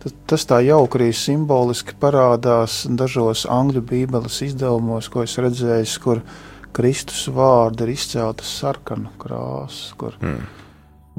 Tas, 0.02 0.14
tas 0.28 0.46
tā 0.48 0.60
jauki 0.64 1.00
arī 1.00 1.10
simboliski 1.16 1.96
parādās 2.00 2.84
dažos 2.90 3.46
angļu 3.50 3.82
bībeles 3.88 4.42
izdevumos, 4.46 5.08
ko 5.08 5.24
es 5.24 5.38
redzēju, 5.40 5.94
kur 6.04 6.20
Kristus 6.74 7.26
vārdi 7.32 7.86
ir 7.86 7.94
izceltas 7.94 8.50
sarkanu 8.60 9.14
krāsu, 9.18 9.94
kur 9.98 10.18
mm. 10.20 10.62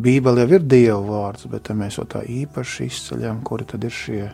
Bībele 0.05 0.43
jau 0.43 0.57
ir 0.57 0.65
Dieva 0.67 0.99
vārds, 1.07 1.47
bet 1.47 1.71
mēs 1.71 1.97
jau 1.99 2.05
tā 2.11 2.25
īpaši 2.27 2.89
izceļam, 2.89 3.39
kuri 3.47 3.67
tad 3.69 3.87
ir 3.87 3.95
šie 3.95 4.25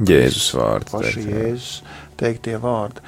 Jēzus 0.00 0.52
vārdi. 0.56 0.92
Paši 0.94 1.14
teikt, 1.16 1.32
Jēzus 1.34 1.72
teiktie 2.20 2.56
vārdi. 2.60 3.02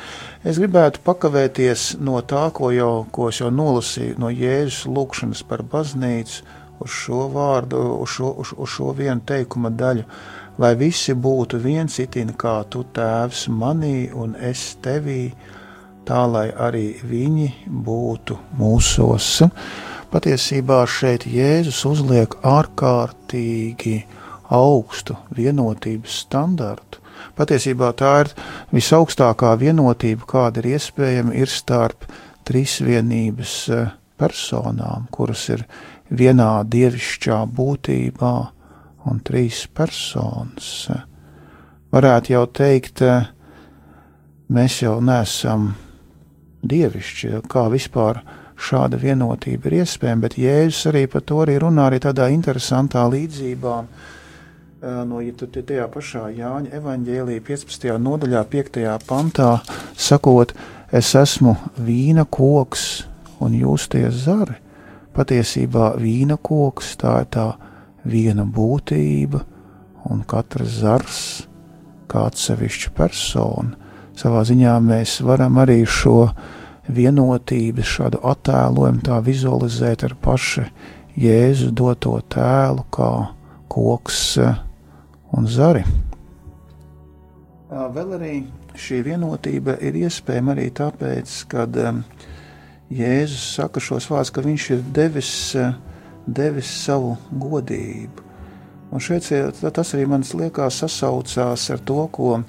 Es 0.48 0.59
gribētu 0.61 1.02
pakavēties 1.07 1.87
no 2.02 2.20
tā, 2.26 2.48
ko, 2.55 2.72
jau, 2.74 3.07
ko 3.12 3.28
es 3.33 3.40
jau 3.40 3.52
nolasīju, 3.55 4.18
no 4.20 4.33
Jēzus 4.33 4.88
lūkšanas 4.90 5.44
par 5.48 5.64
baznīcu 5.72 6.42
uz 6.83 6.94
šo 7.05 7.26
vārdu, 7.33 7.81
uz 8.02 8.16
šo, 8.16 8.33
uz, 8.42 8.52
uz 8.57 8.72
šo 8.74 8.92
vienu 8.98 9.22
teikuma 9.26 9.70
daļu, 9.70 10.05
lai 10.62 10.74
visi 10.78 11.14
būtu 11.14 11.61
viens 11.62 11.98
itin 12.02 12.35
kā 12.38 12.61
tu 12.70 12.85
tēvs 12.94 13.46
manī 13.48 14.11
un 14.12 14.35
es 14.37 14.72
tevī, 14.83 15.33
tā 16.09 16.24
lai 16.28 16.48
arī 16.50 16.88
viņi 17.07 17.48
būtu 17.87 18.38
mūsos. 18.59 19.38
Patiesībā 20.12 20.83
šeit 20.90 21.24
Jēzus 21.24 21.85
uzliek 21.88 22.35
ārkārtīgi 22.44 24.02
augstu 24.52 25.16
vienotības 25.36 26.22
standartu. 26.26 27.00
Patiesībā 27.38 27.92
tā 27.96 28.12
ir 28.24 28.30
visaugstākā 28.74 29.54
vienotība, 29.60 30.26
kāda 30.28 30.62
ir 30.62 30.74
iespējama, 30.74 31.34
ir 31.38 31.48
starp 31.48 32.04
trīsvienības 32.48 33.54
eh, 33.72 33.92
personām, 34.20 35.06
kuras 35.14 35.46
ir 35.54 35.64
vienā 36.12 36.64
dievišķā 36.68 37.38
būtībā 37.56 38.34
un 39.08 39.22
trīs 39.24 39.64
personas. 39.72 40.90
Varētu 41.92 42.34
jau 42.34 42.44
teikt, 42.60 43.02
eh, 43.06 43.30
mēs 44.52 44.82
jau 44.82 44.98
nesam 45.00 45.72
dievišķi, 46.62 47.42
kā 47.50 47.66
vispār 47.72 48.22
šāda 48.62 48.98
vienotība 49.00 49.70
ir 49.70 49.82
iespējama, 49.82 50.26
bet 50.26 50.38
Jēzus 50.38 50.90
arī 50.92 51.06
par 51.10 51.24
to 51.26 51.40
arī 51.42 51.56
runā 51.62 51.88
arī 51.88 51.98
tādā 52.02 52.28
interesantā 52.30 53.02
līdzībā 53.10 53.76
no 54.83 55.21
ja 55.23 55.33
tajā 55.38 55.87
pašā 55.92 56.25
Jāņa 56.35 56.73
evaņģēlīja 56.79 57.42
15. 57.47 57.92
nodaļā, 58.03 58.42
5. 58.51 58.81
pantā, 59.07 59.51
sakot, 59.95 60.55
es 60.90 61.14
esmu 61.14 61.55
vīna 61.79 62.25
koks 62.27 63.05
un 63.42 63.55
jūs 63.55 63.88
tie 63.92 64.09
zari. 64.11 64.59
Patiesībā 65.14 65.92
vīna 66.01 66.38
koks 66.40 66.97
tā 66.99 67.21
ir 67.23 67.29
tā 67.31 67.47
viena 68.09 68.45
būtība, 68.49 69.42
un 70.11 70.25
katrs 70.27 70.81
zars 70.83 71.21
kā 72.11 72.27
atsevišķa 72.31 72.92
persona. 72.97 73.77
Savā 74.18 74.42
ziņā 74.45 74.75
mēs 74.85 75.21
varam 75.25 75.61
arī 75.62 75.83
šo 75.88 76.27
vienotību, 76.92 77.85
šādu 77.87 78.21
attēlojumu 78.33 79.07
tā 79.07 79.21
vizualizēt 79.25 80.05
ar 80.09 80.16
pašu 80.21 80.66
Jēzu 81.23 81.71
doto 81.77 82.16
tēlu, 82.33 82.87
kā 82.92 83.12
koks 83.73 84.21
un 85.37 85.49
zari. 85.49 85.85
Vēl 87.73 88.16
arī 88.18 88.35
šī 88.77 89.01
vienotība 89.07 89.79
ir 89.81 89.97
iespējama 90.05 90.53
arī 90.53 90.68
tāpēc, 90.77 91.37
ka 91.49 91.64
Jēzus 92.92 93.45
saka 93.57 93.81
šos 93.81 94.11
vārdus, 94.11 94.33
ka 94.35 94.45
viņš 94.45 94.66
ir 94.75 94.83
devis, 94.92 95.33
devis 96.29 96.68
savu 96.83 97.14
godību. 97.33 98.29
Un 98.92 99.01
šeit 99.01 99.25
tas 99.64 99.95
arī 99.97 100.05
man 100.05 100.27
liekas 100.37 100.83
sasaucās 100.83 101.71
ar 101.73 101.81
to, 101.81 102.03
ko 102.12 102.42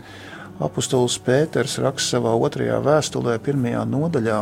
apustulis 0.59 1.15
Pēters 1.23 1.79
raksta 1.79 2.17
savā 2.17 2.35
otrajā 2.35 2.81
vēstulē, 2.83 3.37
pirmajā 3.39 3.85
nodaļā, 3.87 4.39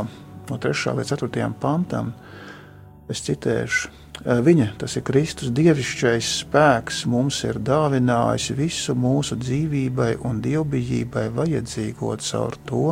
no 0.49 0.57
3. 0.65 0.95
līdz 0.97 1.13
4. 1.13 1.51
pantam. 1.61 2.15
Es 3.05 3.21
citēšu. 3.27 4.00
Viņa, 4.21 4.75
tas 4.77 4.93
ir 4.99 5.01
Kristus 5.01 5.49
dievišķais 5.57 6.27
spēks, 6.43 6.99
mums 7.09 7.39
ir 7.41 7.57
dāvinājis 7.57 8.51
visu 8.53 8.93
mūsu 8.93 9.33
dzīvībai 9.41 10.11
un 10.29 10.37
dievbijībai 10.43 11.23
vajadzīgo 11.33 12.11
caur 12.21 12.57
to, 12.69 12.91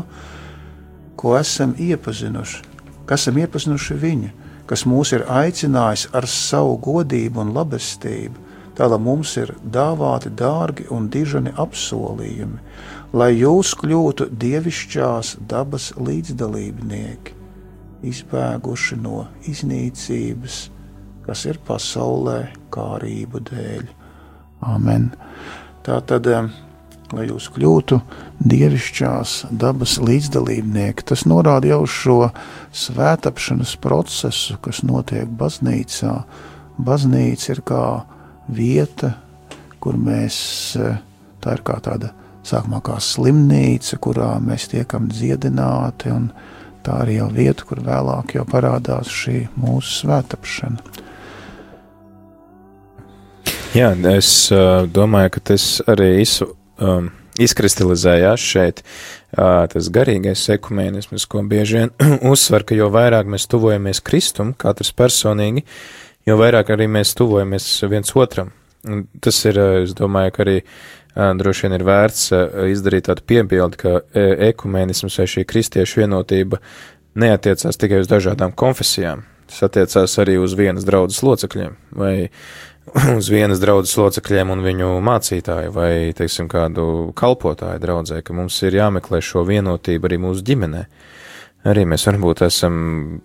ko 1.21 1.35
esam 1.37 1.75
iepazinuši, 1.77 2.63
kas 3.05 3.27
esam 3.27 3.37
iepazinuši 3.43 3.97
viņu, 4.01 4.31
kas 4.65 4.87
mūs 4.89 5.11
ir 5.13 5.27
aicinājis 5.29 6.07
ar 6.17 6.25
savu 6.25 6.79
godību 6.81 7.43
un 7.45 7.53
labestību, 7.53 8.47
tā 8.73 8.89
lai 8.89 8.97
mums 8.97 9.35
ir 9.37 9.53
dāvāti 9.61 10.33
dārgi 10.33 10.87
un 10.89 11.11
dižani 11.13 11.53
apsolījumi, 11.61 12.57
lai 13.13 13.29
jūs 13.35 13.75
kļūtu 13.77 14.31
dievišķās 14.33 15.35
dabas 15.45 15.91
līdzdalībnieki, 16.01 17.37
izbēguši 18.15 19.01
no 19.05 19.27
iznīcības, 19.45 20.59
kas 21.29 21.45
ir 21.45 21.61
pasaulē 21.61 22.39
kārību 22.73 23.43
dēļ. 23.51 23.85
Amen. 24.65 25.11
Tā 25.85 26.01
tad 26.09 26.25
lai 27.13 27.25
jūs 27.29 27.49
kļūtu 27.53 27.99
dievišķās 28.49 29.35
dabas 29.61 29.97
līdzdalībnieki. 30.01 31.05
Tas 31.11 31.25
norāda 31.29 31.71
jau 31.71 31.81
šo 31.89 32.19
svētāpšanas 32.75 33.75
procesu, 33.81 34.57
kas 34.63 34.83
notiek 34.85 35.29
baznīcā. 35.39 36.15
Baznīca 36.79 37.51
ir 37.53 37.63
kā 37.67 37.83
vieta, 38.49 39.13
kur 39.83 39.97
mēs, 39.99 40.39
tā 41.43 41.57
ir 41.57 41.65
kā 41.65 41.79
tāda 41.83 42.13
sākumā 42.47 42.81
kā 42.85 42.97
slimnīca, 43.03 43.99
kurā 44.01 44.31
mēs 44.43 44.69
tiekam 44.71 45.09
dziedināti, 45.11 46.13
un 46.13 46.31
tā 46.85 47.03
arī 47.03 47.19
jau 47.19 47.29
vieta, 47.35 47.67
kur 47.67 47.83
vēlāk 47.85 48.37
jau 48.37 48.47
parādās 48.49 49.11
šī 49.13 49.43
mūsu 49.59 50.03
svētāpšana. 50.03 51.07
Jā, 53.77 53.91
es 54.09 54.49
uh, 54.49 54.87
domāju, 54.89 55.35
ka 55.35 55.41
tas 55.51 55.63
arī 55.85 56.07
visu 56.17 56.47
um, 56.81 57.11
izkristalizējās 57.37 58.41
šeit 58.41 58.79
uh, 58.81 59.67
tas 59.69 59.89
garīgais 59.93 60.47
ekumēnisms, 60.55 61.27
ko 61.29 61.43
bieži 61.45 61.77
vien 61.77 61.91
uzsver, 62.31 62.65
ka 62.65 62.73
jo 62.73 62.87
vairāk 62.89 63.29
mēs 63.29 63.45
tuvojamies 63.51 64.01
Kristum, 64.01 64.55
katrs 64.57 64.89
personīgi, 64.97 65.67
jo 66.25 66.39
vairāk 66.41 66.73
arī 66.73 66.89
mēs 66.89 67.13
tuvojamies 67.19 67.67
viens 67.91 68.15
otram. 68.17 68.49
Un 68.89 69.05
tas 69.21 69.37
ir, 69.45 69.59
es 69.83 69.93
domāju, 69.93 70.33
ka 70.33 70.47
arī 70.47 70.57
uh, 70.63 71.29
droši 71.37 71.67
vien 71.67 71.77
ir 71.77 71.85
vērts 71.85 72.23
uh, 72.33 72.61
izdarīt 72.73 73.05
tādu 73.11 73.27
piebildi, 73.29 73.83
ka 73.83 73.99
uh, 73.99 74.31
ekumēnisms 74.49 75.21
vai 75.21 75.27
šī 75.29 75.45
kristiešu 75.45 76.01
vienotība 76.01 76.57
neatiecās 77.21 77.77
tikai 77.77 78.01
uz 78.01 78.09
dažādām 78.09 78.57
konfesijām. 78.57 79.27
Tas 79.49 79.61
attiecās 79.65 80.13
arī 80.21 80.37
uz 80.41 80.53
vienas 80.57 80.85
draudzes 80.85 81.23
locekļiem 81.25 81.77
vai 81.97 82.13
uz 83.17 83.29
vienas 83.31 83.61
draudzes 83.61 83.97
locekļiem 83.99 84.51
un 84.53 84.65
viņu 84.65 84.89
mācītāju 85.05 85.71
vai, 85.75 85.93
teiksim, 86.17 86.49
kādu 86.51 87.11
kalpotāju 87.17 87.81
draudzē, 87.83 88.21
ka 88.25 88.35
mums 88.35 88.59
ir 88.65 88.79
jāmeklē 88.79 89.21
šo 89.23 89.45
vienotību 89.47 90.09
arī 90.09 90.21
mūsu 90.21 90.45
ģimenē. 90.47 90.85
Arī 91.67 91.81
mēs 91.91 92.05
varbūt 92.07 92.45
esam, 92.45 92.75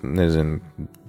nezinu, 0.02 0.56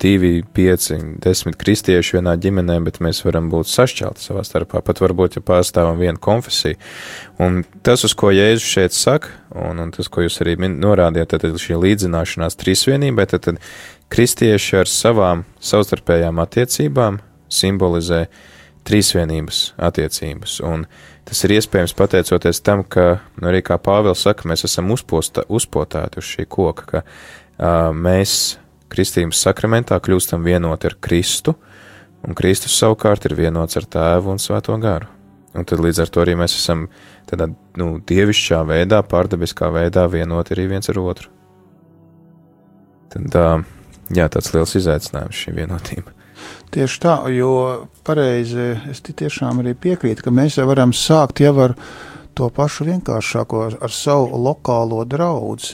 divi, 0.02 0.44
pieci, 0.54 1.00
desmit 1.24 1.56
kristieši 1.58 2.20
vienā 2.20 2.36
ģimenē, 2.38 2.76
bet 2.86 3.00
mēs 3.02 3.24
varam 3.26 3.48
būt 3.50 3.72
sašķelti 3.72 4.22
savā 4.22 4.44
starpā, 4.46 4.84
pat 4.86 5.02
varbūt, 5.02 5.40
ja 5.40 5.46
pārstāvam 5.46 5.98
vienu 5.98 6.22
konfesiju. 6.22 6.78
Un 7.42 7.64
tas, 7.82 8.06
uz 8.06 8.14
ko 8.14 8.30
Jēzus 8.30 8.70
šeit 8.70 8.94
saka, 8.94 9.34
un, 9.58 9.82
un 9.82 9.96
tas, 9.96 10.06
ko 10.06 10.22
jūs 10.22 10.38
arī 10.46 10.54
norādījāt, 10.70 11.34
tad 11.34 11.58
šī 11.66 11.80
līdzināšanās 11.82 12.62
trīsvienībai, 12.62 13.26
tad, 13.34 13.50
tad 13.50 13.64
kristieši 14.14 14.84
ar 14.84 14.92
savām 14.92 15.48
savstarpējām 15.66 16.46
attiecībām 16.46 17.24
simbolizē 17.56 18.26
trīsvienības 18.86 19.62
attiecības. 19.82 20.60
Un 20.66 20.86
tas 21.26 21.42
ir 21.46 21.56
iespējams 21.58 21.96
pateicoties 21.98 22.62
tam, 22.66 22.84
ka, 22.84 23.20
nu, 23.40 23.50
arī 23.50 23.64
kā 23.66 23.80
Pāvils 23.82 24.26
saka, 24.26 24.48
mēs 24.50 24.68
esam 24.68 24.92
uzposta, 24.94 25.46
uzpotēti 25.50 26.22
uz 26.22 26.30
šī 26.36 26.46
koka, 26.52 26.86
ka 26.92 27.02
uh, 27.02 27.90
mēs 27.96 28.56
kristības 28.94 29.42
sakramentā 29.48 29.98
kļūstam 30.00 30.46
vienoti 30.46 30.92
ar 30.92 30.98
Kristu, 31.02 31.56
un 32.26 32.38
Kristus 32.38 32.78
savukārt 32.78 33.26
ir 33.26 33.38
vienots 33.38 33.78
ar 33.80 33.90
Tēvu 33.90 34.34
un 34.36 34.42
Svēto 34.42 34.78
garu. 34.82 35.10
Un 35.56 35.64
tad 35.64 35.80
līdz 35.80 36.02
ar 36.04 36.10
to 36.12 36.20
arī 36.20 36.34
mēs 36.36 36.58
esam 36.58 36.90
tādā, 37.30 37.48
nu, 37.80 37.96
dievišķā 38.04 38.60
veidā, 38.68 39.00
pārdabiskā 39.08 39.70
veidā 39.72 40.04
vienoti 40.12 40.54
arī 40.56 40.68
viens 40.74 40.92
ar 40.92 41.00
otru. 41.00 41.32
Tad, 43.16 43.40
uh, 43.40 43.64
jā, 44.12 44.28
tāds 44.30 44.52
liels 44.54 44.76
izaicinājums 44.82 45.42
šī 45.46 45.56
vienotība. 45.62 46.12
Tieši 46.76 47.00
tā, 47.00 47.14
jo 47.32 47.52
pareizi 48.04 48.74
es 48.92 49.00
tiešām 49.06 49.62
arī 49.62 49.76
piekrītu, 49.80 50.26
ka 50.26 50.34
mēs 50.34 50.58
jau 50.60 50.66
varam 50.68 50.92
sākt 50.92 51.40
jau 51.40 51.54
ar 51.70 51.76
to 52.36 52.50
pašu 52.52 52.90
vienkāršāko, 52.90 53.62
ar, 53.80 53.94
savu 53.94 54.36
lokālo 54.44 55.06
draugu. 55.08 55.72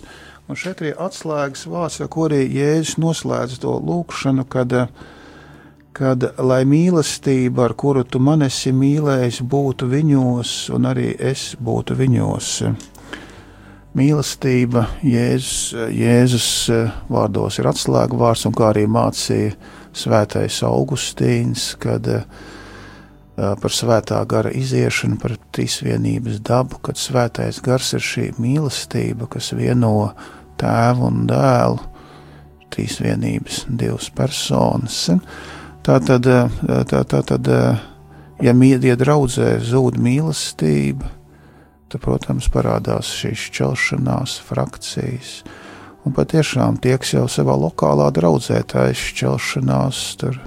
Un 0.51 0.59
šeit 0.59 0.83
ir 0.83 0.99
atslēgas 1.01 1.63
vārds, 1.71 2.01
ar 2.03 2.09
ko 2.11 2.27
arī 2.27 2.43
Jēzus 2.43 2.99
noslēdz 3.01 3.57
to 3.63 3.73
lūkšanu, 3.87 4.45
kad, 4.51 4.75
kad 5.97 6.25
lai 6.37 6.61
mīlestība, 6.67 7.69
ar 7.69 7.75
kuru 7.79 8.03
tu 8.03 8.21
man 8.21 8.45
esi 8.45 8.73
mīlējis, 8.75 9.41
būtu 9.41 9.89
viņos, 9.89 10.55
un 10.75 10.89
arī 10.91 11.13
es 11.17 11.53
būtu 11.55 11.97
viņos. 11.97 12.53
Mīlestība 13.97 14.85
Jēzus, 15.01 15.71
Jēzus 15.97 16.49
vārdos 17.09 17.57
ir 17.57 17.71
atslēga 17.71 18.21
vārds, 18.21 18.45
un 18.45 18.53
kā 18.55 18.69
arī 18.69 18.85
mācīja 18.91 19.55
svētais 19.97 20.61
Augustīns, 20.67 21.71
kad 21.81 22.07
uh, 22.07 22.25
par 23.35 23.73
svētā 23.73 24.19
gara 24.29 24.51
iziešanu, 24.53 25.17
par 25.21 25.37
trīsvienības 25.55 26.41
dabu, 26.45 26.81
kad 26.85 26.99
svētais 26.99 27.61
gars 27.63 27.93
ir 27.97 28.03
šī 28.05 28.27
mīlestība, 28.41 29.29
kas 29.31 29.51
vieno 29.57 30.11
tēvu 30.61 31.07
un 31.07 31.23
dēlu, 31.29 31.79
trīsvienības 32.71 33.65
divas 33.67 34.11
personas. 34.15 34.99
Tā 35.81 35.97
tad, 36.05 36.27
tā, 36.27 37.01
tā 37.09 37.23
tad 37.25 37.49
ja 38.41 38.53
mīļie 38.57 38.95
draudzē 38.99 39.55
zūd 39.65 39.97
mīlestība, 40.01 41.09
tad, 41.91 42.01
protams, 42.03 42.49
parādās 42.53 43.09
šīs 43.21 43.47
šķelšanās, 43.49 44.37
frakcijas, 44.47 45.41
Un 46.01 46.15
patiešām 46.17 46.79
tieks 46.81 47.13
jau 47.13 47.27
savā 47.29 47.53
lokālā 47.61 48.07
draudzē, 48.15 48.63
tā 48.65 48.87
izšķelšanās, 48.89 49.99
tur 50.17 50.39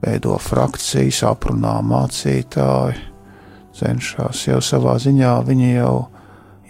veido 0.00 0.38
frakcijas, 0.40 1.20
aprunā 1.28 1.74
mācītāji, 1.84 3.02
cenšas 3.76 4.46
jau 4.48 4.62
savā 4.64 4.96
ziņā, 5.02 5.34
viņi 5.44 5.68
jau, 5.74 6.08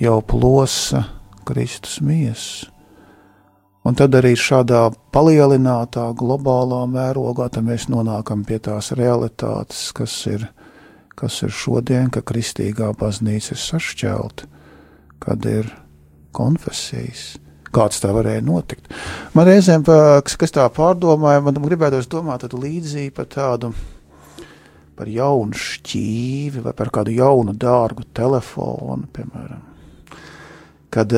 jau 0.02 0.18
plosa 0.26 1.04
Kristus 1.46 2.00
miesu. 2.04 2.72
Un 3.86 3.96
tad 3.96 4.12
arī 4.18 4.34
šādā 4.36 4.88
palielinātā 5.14 6.10
globālā 6.18 6.82
mērogā 6.90 7.48
mēs 7.64 7.86
nonākam 7.88 8.42
pie 8.44 8.58
tās 8.60 8.90
realitātes, 8.92 9.92
kas 9.96 10.18
ir, 10.28 10.50
kas 11.16 11.40
ir 11.46 11.54
šodien, 11.54 12.10
ka 12.10 12.26
kristīgā 12.26 12.90
baznīca 12.98 13.54
ir 13.54 13.62
sašķelta, 13.62 14.50
kad 15.22 15.46
ir 15.46 15.70
konfesijas 16.36 17.38
kāds 17.74 18.00
tā 18.02 18.12
varēja 18.14 18.44
notikt. 18.44 18.88
Man 19.36 19.48
reizēm, 19.48 19.84
kas 19.84 20.54
tā 20.54 20.66
pārdomāja, 20.74 21.44
man 21.44 21.60
gribētos 21.62 22.08
domāt 22.10 22.46
līdzīgu 22.52 23.14
par 23.16 23.28
tādu, 23.32 23.72
par 24.98 25.10
jaunu 25.12 25.56
šķīvi 25.58 26.64
vai 26.64 26.74
par 26.76 26.92
kādu 26.94 27.14
jaunu 27.14 27.54
dārgu 27.54 28.06
telefonu, 28.16 29.06
piemēram. 29.14 29.64
Kad, 30.94 31.12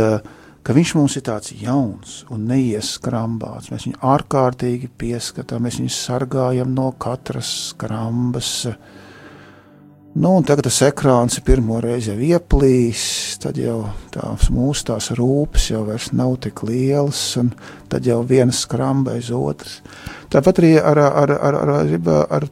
ka 0.66 0.74
viņš 0.76 0.94
mums 0.98 1.16
ir 1.16 1.24
tāds 1.28 1.54
jauns 1.56 2.20
un 2.34 2.48
neieskrambāts, 2.50 3.70
mēs 3.70 3.86
viņu 3.86 4.00
ārkārtīgi 4.12 4.90
pieskatām, 5.00 5.64
mēs 5.64 5.78
viņu 5.80 5.94
sargājam 5.94 6.74
no 6.74 6.90
katras 6.98 7.52
skrambas, 7.70 8.54
uh, 8.68 8.99
Nu, 10.10 10.32
tagad 10.42 10.66
tas 10.66 10.80
ekrāns 10.82 11.36
ir 11.38 11.44
pirmo 11.46 11.76
reizi 11.78 12.16
ieplīs, 12.26 13.02
tad 13.38 13.60
jau 13.62 13.84
tās 14.10 14.48
mūsu 14.50 14.88
tās 14.88 15.12
rūpes 15.14 15.68
jau 15.70 15.84
nav 16.18 16.32
tik 16.42 16.64
lielas, 16.66 17.20
un 17.38 17.52
tad 17.86 18.08
jau 18.10 18.24
viena 18.26 18.50
skramba 18.50 19.14
aiz 19.14 19.30
otras. 19.30 19.78
Tāpat 20.34 20.58
arī 20.58 20.72
ar, 20.82 20.98
ar, 20.98 21.30
ar, 21.30 21.60
ar, 21.62 21.72
ar, 21.76 22.26
ar 22.26 22.48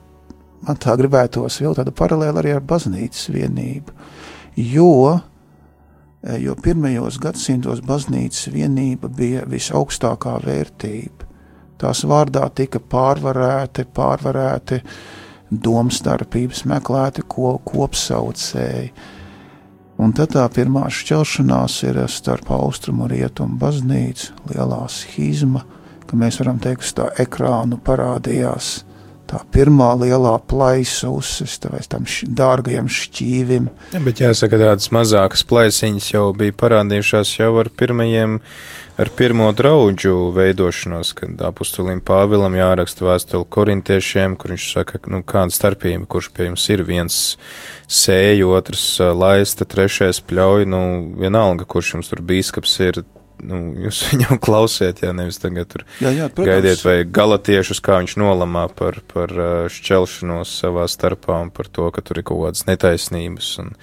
man 0.69 0.79
tā 0.79 0.95
gribētos 1.03 1.59
vēl 1.59 1.75
tādu 1.75 1.97
paralēlu 1.99 2.39
arī 2.39 2.55
ar 2.55 2.63
baznīcas 2.63 3.27
vienību. 3.35 3.99
Jo, 4.55 5.19
jo 6.39 6.59
pirmajos 6.63 7.19
gadsimtos 7.19 7.83
baznīcas 7.83 8.53
vienība 8.55 9.11
bija 9.11 9.43
visaugstākā 9.51 10.39
vērtība. 10.47 11.27
Tās 11.79 12.07
vārdā 12.07 12.47
tika 12.55 12.79
pārvarēti, 12.79 13.91
pārvarēti 13.99 14.79
uh, 14.79 15.27
domstarpības, 15.51 16.65
meklēti 16.69 17.25
ko, 17.29 17.57
kopsaucēji. 17.65 18.91
Un 19.99 20.13
tad 20.15 20.37
tā 20.37 20.45
pirmā 20.55 20.85
šķelšanās 20.95 21.81
ir 21.89 21.99
starp 22.13 22.53
austrumu 22.55 23.09
un 23.09 23.13
rietumu 23.13 23.59
baznīcu, 23.59 24.37
lielā 24.53 24.85
schizma, 24.93 25.65
ka 26.07 26.17
mēs 26.17 26.39
varam 26.39 26.61
teikt, 26.63 26.85
ka 26.87 26.95
tā 27.01 27.09
ekrānu 27.25 27.81
parādījās 27.83 28.77
tā 29.29 29.43
pirmā 29.53 29.93
lielā 30.01 30.35
plaisa 30.49 31.11
uzsista 31.13 31.71
vai 31.73 31.83
tam 31.91 32.07
dārgajam 32.09 32.89
šķīvim. 32.91 33.69
Ja, 33.95 34.03
bet 34.05 34.23
jāsaka, 34.23 34.61
tādas 34.61 34.91
mazākas 34.95 35.45
plaisiņas 35.49 36.13
jau 36.15 36.27
bija 36.37 36.57
parādījušās 36.59 37.35
jau 37.39 37.51
ar 37.61 37.71
pirmajiem, 37.71 38.39
ar 38.99 39.11
pirmo 39.19 39.51
draudžu 39.57 40.31
veidošanos, 40.37 41.13
kad 41.19 41.45
apustulim 41.49 42.01
Pāvilam 42.05 42.57
jāraksta 42.59 43.07
vēstuli 43.07 43.47
korintiešiem, 43.57 44.39
kur 44.41 44.57
viņš 44.57 44.71
saka, 44.75 45.03
nu 45.13 45.23
kāda 45.27 45.55
starpība, 45.55 46.09
kurš 46.11 46.33
pie 46.35 46.49
jums 46.49 46.65
ir 46.73 46.83
viens 46.89 47.21
sēju, 47.87 48.51
otrs 48.57 48.89
laista, 49.15 49.69
trešais 49.69 50.23
pļauj, 50.25 50.67
nu 50.73 50.83
vienalga, 51.21 51.69
kurš 51.69 51.95
jums 51.99 52.11
tur 52.13 52.25
bīskaps 52.27 52.81
ir, 52.89 53.05
nu, 53.45 53.61
jūs 53.87 54.03
viņam 54.13 54.41
klausiet, 54.43 55.03
ja 55.05 55.15
nevis 55.17 55.41
tagad 55.43 55.71
tur 55.73 55.87
Jā, 56.03 56.13
jā, 56.15 56.29
protams. 56.33 56.51
gaidiet, 56.53 56.85
vai 56.87 56.97
galatiešus, 57.05 57.83
kā 57.85 58.01
viņš 58.03 58.19
nolamā 58.21 58.67
par, 58.79 59.01
par 59.13 59.33
šķelšanos 59.73 60.59
savā 60.65 60.89
starpā 60.91 61.41
un 61.47 61.55
par 61.55 61.71
to, 61.71 61.91
ka 61.95 62.05
tur 62.05 62.21
ir 62.23 62.29
kaut 62.29 62.45
kādas 62.47 62.67
netaisnības. 62.69 63.51
Un 63.65 63.75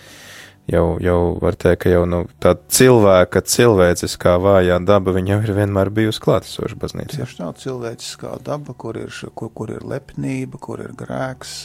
jau, 0.72 0.86
jau 1.03 1.20
var 1.41 1.58
teikt, 1.60 1.84
ka 1.86 1.93
jau 1.93 2.03
nu, 2.10 2.24
tā 2.41 2.56
cilvēka, 2.78 3.43
cilvēciskā 3.56 4.36
vājā 4.41 4.80
daba, 4.86 5.16
jau 5.20 5.39
ir 5.43 5.53
vienmēr 5.60 5.91
bijusi 5.93 6.24
klātesoša 6.26 6.80
baznīcā. 6.82 7.20
Tieši 7.20 7.39
tā 7.41 7.51
cilvēciskā 7.62 8.36
daba, 8.45 8.76
kur 8.78 8.99
ir, 8.99 9.14
kur, 9.38 9.53
kur 9.56 9.74
ir 9.76 9.86
lepnība, 9.86 10.62
kur 10.62 10.84
ir 10.86 10.95
grēks. 10.97 11.58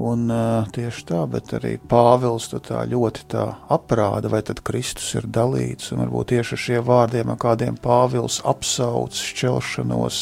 Un 0.00 0.24
uh, 0.32 0.64
tieši 0.72 1.02
tā, 1.04 1.20
bet 1.28 1.50
arī 1.58 1.74
Pāvils 1.76 2.46
to 2.48 2.62
tā 2.64 2.80
ļoti 2.88 3.26
tā 3.28 3.44
aprāda, 3.74 4.30
vai 4.32 4.40
tad 4.40 4.62
Kristus 4.64 5.10
ir 5.20 5.26
dalīts. 5.28 5.90
Un 5.92 6.00
varbūt 6.06 6.30
tieši 6.32 6.54
ar 6.56 6.62
šiem 6.64 6.86
vārdiem, 6.86 7.32
ar 7.32 7.40
kādiem 7.40 7.76
Pāvils 7.76 8.38
apsauc 8.48 9.12
šķelšanos 9.12 10.20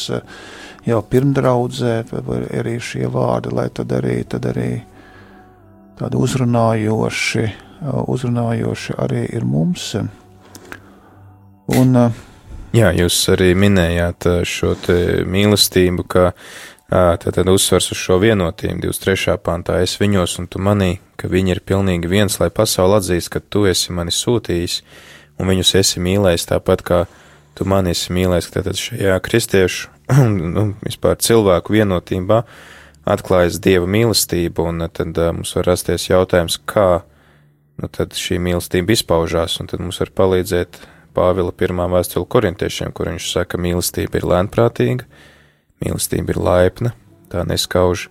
jau 0.89 0.99
pirmdraudzē, 1.13 1.93
arī 2.59 2.75
šie 2.83 3.07
vārdi, 3.11 3.53
lai 3.55 3.69
tad 3.71 3.95
arī, 3.95 4.17
tad 4.27 4.49
arī 4.51 4.71
tādi 6.01 6.19
uzrunājoši, 6.19 7.45
uzrunājoši 8.11 8.97
arī 8.99 9.23
ir 9.31 9.47
mums. 9.47 9.93
Un 11.71 11.95
uh, 11.95 12.27
Jā, 12.71 12.87
jūs 12.95 13.15
arī 13.33 13.49
minējāt 13.59 14.29
šo 14.47 14.77
mīlestību, 15.27 16.05
ka 16.07 16.21
ā, 16.29 16.35
tad, 16.91 17.33
tad 17.35 17.49
uzsvars 17.49 17.91
uz 17.93 17.97
šo 17.97 18.17
vienotību 18.19 18.81
23. 18.83 19.37
pantā 19.39 19.79
es 19.83 19.95
viņos 20.01 20.37
un 20.41 20.49
tu 20.51 20.59
manī, 20.59 20.97
ka 21.15 21.29
viņi 21.31 21.55
ir 21.55 21.63
pilnīgi 21.63 22.09
viens, 22.11 22.35
lai 22.41 22.49
pasauli 22.51 22.97
atzīst, 22.99 23.31
ka 23.31 23.39
tu 23.39 23.63
esi 23.69 23.95
mani 23.95 24.11
sūtījis 24.11 24.81
un 25.39 25.47
viņus 25.51 25.73
esi 25.79 26.03
mīlējis 26.03 26.49
tāpat 26.51 26.83
kā 26.83 26.99
tu 27.55 27.67
mani 27.69 27.95
esi 27.95 28.11
mīlējis, 28.15 28.51
ka 28.51 28.65
tad 28.67 28.79
šajā 28.79 29.17
kristiešu 29.23 29.89
un 30.19 30.37
nu, 30.57 30.65
vispār 30.83 31.15
cilvēku 31.23 31.77
vienotībā 31.77 32.43
atklājas 33.11 33.61
dieva 33.63 33.87
mīlestība 33.87 34.67
un 34.67 34.85
tad 34.91 35.15
mums 35.15 35.55
var 35.55 35.71
rasties 35.71 36.09
jautājums, 36.09 36.59
kā 36.67 37.05
nu, 37.81 37.87
tad 37.87 38.19
šī 38.19 38.37
mīlestība 38.43 38.93
izpaužās 38.97 39.61
un 39.63 39.71
tad 39.71 39.83
mums 39.83 40.03
var 40.03 40.11
palīdzēt 40.21 40.83
Pāvila 41.11 41.51
pirmā 41.51 41.89
vēstule 41.91 42.23
korintiešiem, 42.31 42.93
kur 42.95 43.09
viņš 43.11 43.25
saka, 43.33 43.57
mīlestība 43.59 44.21
ir 44.21 44.27
lēnprātīga, 44.31 45.07
mīlestība 45.81 46.33
ir 46.33 46.41
laipna, 46.41 46.93
tā 47.31 47.43
neskauž, 47.47 48.07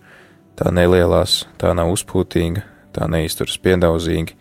tā 0.59 0.71
nelielās, 0.73 1.45
tā 1.61 1.73
nav 1.77 1.91
uzpūtīga, 1.93 2.63
tā 2.95 3.07
neizturas 3.11 3.57
piedaudzīgi, 3.63 4.35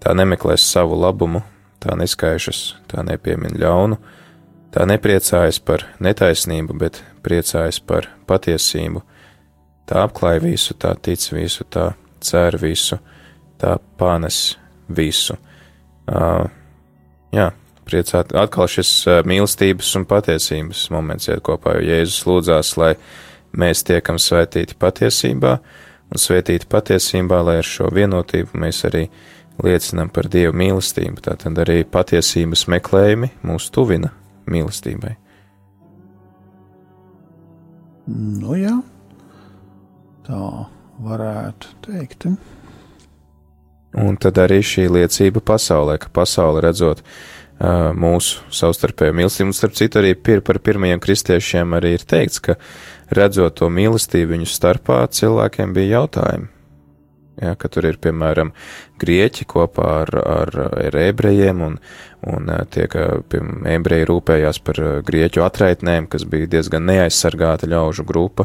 tā 0.00 0.14
nemeklēs 0.16 0.64
savu 0.64 0.98
labumu, 1.00 1.42
tā 1.82 1.96
neskaišas, 1.98 2.62
tā 2.90 3.04
nepiemin 3.06 3.56
ļaunu, 3.60 3.98
tā 4.74 4.86
nepriecājas 4.88 5.60
par 5.64 5.86
netaisnību, 6.02 6.76
bet 6.78 7.02
priecājas 7.24 7.80
par 7.82 8.08
patiesību, 8.30 9.02
tā 9.90 10.04
apklāj 10.06 10.40
visu, 10.44 10.76
tā 10.78 10.94
tic 11.02 11.24
visu, 11.34 11.66
tā 11.66 11.90
cer 12.22 12.56
visu, 12.60 13.00
tā 13.60 13.76
panes 13.98 14.54
visu. 14.88 15.36
Uh, 16.10 16.46
jā, 17.34 17.50
priecāt. 17.90 18.34
Atkal 18.38 18.70
šis 18.70 18.92
uh, 19.08 19.20
mīlestības 19.26 19.92
un 19.98 20.06
patiesības 20.10 20.86
moments 20.94 21.28
iet 21.28 21.42
kopā, 21.46 21.76
jo 21.78 21.90
Jēzus 21.90 22.24
lūdzās, 22.28 22.74
lai 22.80 22.94
mēs 23.52 23.84
tiekam 23.86 24.20
svētīti 24.22 24.78
patiesībā 24.80 25.56
un 26.10 26.22
svētīti 26.22 26.70
patiesībā, 26.70 27.42
lai 27.46 27.58
ar 27.60 27.66
šo 27.66 27.90
vienotību 27.94 28.62
mēs 28.62 28.84
arī 28.88 29.08
liecinam 29.60 30.08
par 30.14 30.30
Dievu 30.32 30.56
mīlestību. 30.56 31.20
Tātad 31.26 31.58
arī 31.60 31.82
patiesības 31.84 32.68
meklējumi 32.72 33.34
mūs 33.46 33.68
tuvina 33.74 34.14
mīlestībai. 34.50 35.18
nu 38.10 38.56
jā, 38.58 38.76
tā 40.26 40.40
varētu 41.04 41.74
teikt. 41.86 42.26
Un 44.00 44.18
tad 44.22 44.38
arī 44.38 44.60
šī 44.62 44.86
liecība 44.92 45.42
pasaulē, 45.42 45.98
ka 46.02 46.10
pasaule 46.14 46.62
redzot 46.64 47.02
mūsu 47.60 48.40
savstarpējo 48.56 49.12
mīlestību, 49.16 49.50
un 49.50 49.56
starp 49.56 49.74
citu 49.76 50.00
arī 50.00 50.14
pir, 50.16 50.40
par 50.40 50.60
pirmajiem 50.64 51.02
kristiešiem 51.02 51.76
arī 51.76 51.96
ir 51.98 52.06
teikts, 52.08 52.40
ka 52.40 52.56
redzot 53.12 53.58
to 53.60 53.68
mīlestību 53.68 54.32
viņu 54.36 54.48
starpā, 54.48 55.02
cilvēkiem 55.12 55.76
bija 55.76 56.00
jautājumi. 56.00 56.48
Ja, 57.40 57.54
ka 57.56 57.70
tur 57.72 57.86
ir, 57.88 57.96
piemēram, 57.96 58.50
grieķi 59.00 59.46
kopā 59.48 59.84
ar, 60.02 60.10
ar, 60.18 60.50
ar 60.76 60.96
ebrejiem, 61.00 61.62
un, 61.64 61.78
un 62.28 62.50
uh, 62.52 62.66
tie, 62.68 62.84
ka, 62.90 63.22
piemēram, 63.32 63.68
ebreji 63.78 64.08
rūpējās 64.10 64.60
par 64.66 64.80
grieķu 65.08 65.44
atraitnēm, 65.46 66.08
kas 66.12 66.26
bija 66.28 66.50
diezgan 66.52 66.84
neaizsargāta 66.90 67.68
ļaužu 67.70 68.04
grupa, 68.08 68.44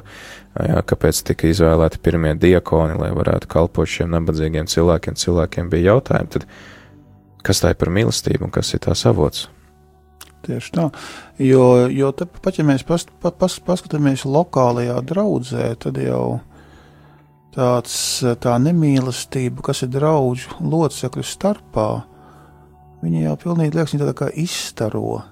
ja, 0.56 0.80
kāpēc 0.88 1.26
tika 1.28 1.52
izvēlēti 1.52 2.00
pirmie 2.08 2.38
diakoni, 2.40 2.96
lai 3.02 3.12
varētu 3.18 3.52
kalpot 3.52 3.92
šiem 3.98 4.16
nabadzīgiem 4.16 4.72
cilvēkiem. 4.72 5.20
Cilvēkiem 5.20 5.76
bija 5.76 5.92
jautājumi, 5.92 6.32
tad 6.38 6.48
kas 7.46 7.62
tā 7.62 7.74
ir 7.74 7.80
par 7.80 7.92
mīlestību 7.94 8.48
un 8.48 8.54
kas 8.54 8.74
ir 8.74 8.84
tās 8.86 9.06
avots? 9.10 9.46
Tieši 10.46 10.74
tā. 10.76 10.90
Jo, 11.42 11.88
jo 11.90 12.12
te, 12.14 12.28
pat 12.28 12.60
ja 12.60 12.66
mēs 12.68 12.86
pas, 12.86 13.06
pa, 13.22 13.32
pas, 13.34 13.56
paskatāmies 13.66 14.28
lokālajā 14.30 15.00
draudzē, 15.10 15.72
tad 15.82 15.98
jau 16.02 16.40
tāds, 17.56 17.96
tā 18.44 18.58
nemīlestība, 18.62 19.64
kas 19.66 19.86
ir 19.86 19.94
draugu 19.96 20.60
locekļu 20.62 21.26
starpā, 21.26 21.90
viņi 23.02 23.26
jau 23.26 23.38
pilnīgi 23.42 23.78
liekas, 23.78 23.96
viņi 23.96 24.10
tā 24.12 24.18
kā 24.22 24.30
izstaro. 24.42 25.24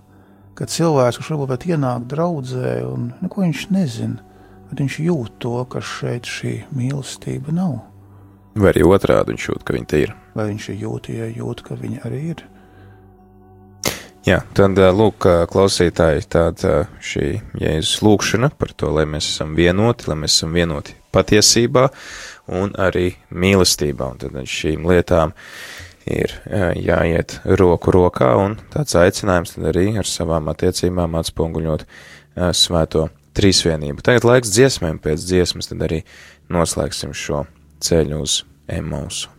Kad 0.57 0.69
cilvēks, 0.69 1.17
kurš 1.17 1.31
varbūt 1.33 1.67
ienāk 1.71 2.05
draudzē 2.09 2.75
un 2.85 3.09
neko 3.23 3.45
viņš 3.45 3.63
nezina, 3.73 4.21
bet 4.69 4.83
viņš 4.83 4.99
jūt 5.01 5.39
to, 5.41 5.55
ka 5.69 5.81
šeit 5.81 6.29
šī 6.29 6.59
mīlestība 6.77 7.53
nav. 7.53 7.79
Vai 8.53 8.69
arī 8.69 8.85
otrādi 8.85 9.33
viņš 9.33 9.49
jūt, 9.49 9.65
ka 9.65 9.73
viņi 9.73 9.89
te 9.89 10.03
ir? 10.05 10.13
Vai 10.33 10.49
viņš 10.49 10.69
ir 10.73 10.81
jūt, 10.87 11.11
ja 11.13 11.29
jūt, 11.29 11.61
ka 11.67 11.77
viņi 11.77 12.01
arī 12.07 12.21
ir. 12.33 12.43
Jā, 14.23 14.37
tad 14.55 14.79
lūk, 14.79 15.25
klausītāji, 15.51 16.23
tāda 16.31 16.85
šī 17.03 17.41
Jēzus 17.59 17.97
lūkšana 18.05 18.53
par 18.55 18.71
to, 18.71 18.87
lai 18.95 19.03
mēs 19.09 19.27
esam 19.33 19.51
vienoti, 19.57 20.07
lai 20.07 20.15
mēs 20.21 20.37
esam 20.37 20.55
vienoti 20.55 20.95
patiesībā 21.11 21.89
un 22.55 22.71
arī 22.79 23.17
mīlestībā. 23.35 24.07
Un 24.13 24.21
tad 24.23 24.39
šīm 24.47 24.87
lietām 24.87 25.35
ir 26.07 26.37
jāiet 26.79 27.35
roku 27.59 27.91
rokā, 27.91 28.31
un 28.39 28.55
tāds 28.71 28.95
aicinājums 28.99 29.57
tad 29.57 29.67
arī 29.73 29.89
ar 29.99 30.07
savām 30.07 30.47
attiecībām 30.55 31.19
atspoguļot 31.19 31.83
svēto 32.55 33.09
trīsvienību. 33.35 34.07
Tagad 34.07 34.29
laiks 34.29 34.55
dziesmēm 34.55 35.03
pēc 35.03 35.27
dziesmas, 35.27 35.67
tad 35.73 35.83
arī 35.83 36.03
noslēgsim 36.53 37.11
šo 37.11 37.43
ceļu 37.83 38.23
uz 38.23 38.41
Emausu. 38.71 39.32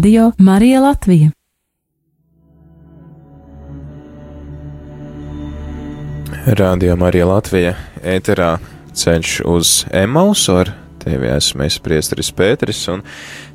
Radio 0.00 0.30
Marija 0.38 0.78
Latvija. 0.80 1.26
Rādījumā 6.56 7.10
arī 7.10 7.20
Latvija 7.28 7.74
ēterā 8.00 8.54
ceļš 8.96 9.34
uz 9.44 9.72
Emausu 9.92 10.54
ar 10.62 10.70
tevi 11.04 11.28
esmu 11.34 11.66
es 11.66 11.76
priesteris 11.84 12.32
Pēteris 12.32 12.80
un 12.94 13.04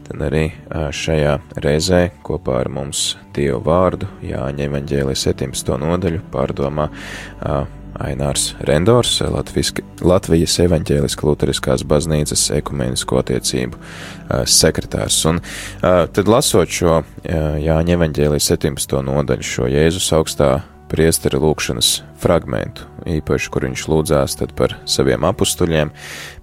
tad 0.06 0.22
arī 0.28 0.44
šajā 0.70 1.34
reizē 1.66 2.04
kopā 2.28 2.60
ar 2.62 2.70
mums 2.78 3.16
Dievu 3.34 3.64
vārdu 3.66 4.12
Jāņa 4.30 4.68
evaņģēlija 4.70 5.22
17. 5.24 5.74
nodaļu 5.82 6.22
pārdomā 6.36 6.92
Ainārs 8.04 8.50
Rendors, 8.68 9.22
Latvijas 10.04 10.58
evaņģēliska 10.66 11.28
luteriskās 11.28 11.86
baznīcas 11.88 12.50
ekumenisko 12.58 13.22
attiecību 13.22 13.80
sekretārs. 14.52 15.22
Un 15.32 15.42
tad 15.82 16.32
lasot 16.32 16.72
šo 16.76 17.02
Jāņa 17.24 17.98
evaņģēlija 17.98 18.48
17. 18.52 19.00
nodaļu, 19.08 19.48
šo 19.56 19.70
Jēzus 19.72 20.12
augstā 20.18 20.52
priestera 20.96 21.42
lūkšanas 21.44 21.92
fragmentu, 22.22 22.88
īpaši, 23.18 23.52
kur 23.52 23.68
viņš 23.68 23.86
lūdzās 23.92 24.38
par 24.56 24.78
saviem 24.88 25.28
apstuļiem, 25.28 25.92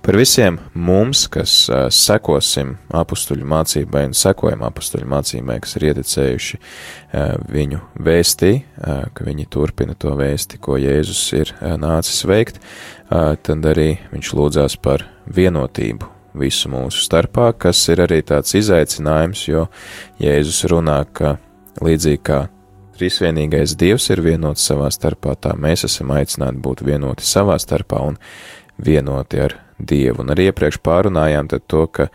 par 0.04 0.18
visiem 0.20 0.58
mums, 0.76 1.24
kas 1.32 1.54
sekosim 1.96 2.76
apstuļu 2.92 3.48
mācībai 3.48 4.04
un 4.10 4.16
sekojam 4.16 4.66
apstuļu 4.68 5.08
mācībai, 5.08 5.58
kas 5.64 5.76
ir 5.78 5.88
ieticējuši 5.90 6.60
uh, 6.60 7.36
viņu 7.52 7.80
vēstī, 8.02 8.52
ka 9.14 9.26
viņi 9.26 9.48
turpina 9.52 9.94
to 9.98 10.14
vēsti, 10.18 10.60
ko 10.62 10.78
Jēzus 10.80 11.22
ir 11.36 11.52
nācis 11.80 12.24
veikt, 12.28 12.60
tad 13.08 13.68
arī 13.68 13.94
viņš 14.12 14.32
lūdzās 14.38 14.78
par 14.82 15.06
vienotību 15.26 16.08
visu 16.38 16.70
mūsu 16.72 17.02
starpā, 17.04 17.50
kas 17.52 17.82
ir 17.92 18.04
arī 18.06 18.22
tāds 18.24 18.54
izaicinājums, 18.56 19.44
jo 19.48 19.66
Jēzus 20.22 20.64
runā, 20.72 21.02
ka 21.12 21.36
līdzīgi 21.84 22.22
kā 22.24 22.46
Trīsvienīgais 22.98 23.76
Dievs 23.80 24.10
ir 24.12 24.22
vienots 24.24 24.64
savā 24.68 24.90
starpā, 24.92 25.34
tā 25.40 25.54
mēs 25.58 25.86
esam 25.88 26.12
aicināti 26.14 26.60
būt 26.62 26.84
vienoti 26.86 27.26
savā 27.26 27.58
starpā 27.62 28.02
un 28.12 28.18
vienoti 28.82 29.40
ar 29.42 29.56
Dievu. 29.82 30.22
Un 30.22 30.32
arī 30.34 30.50
iepriekš 30.50 30.78
pārunājām 30.84 31.48
to, 31.50 31.86
ka 31.88 32.08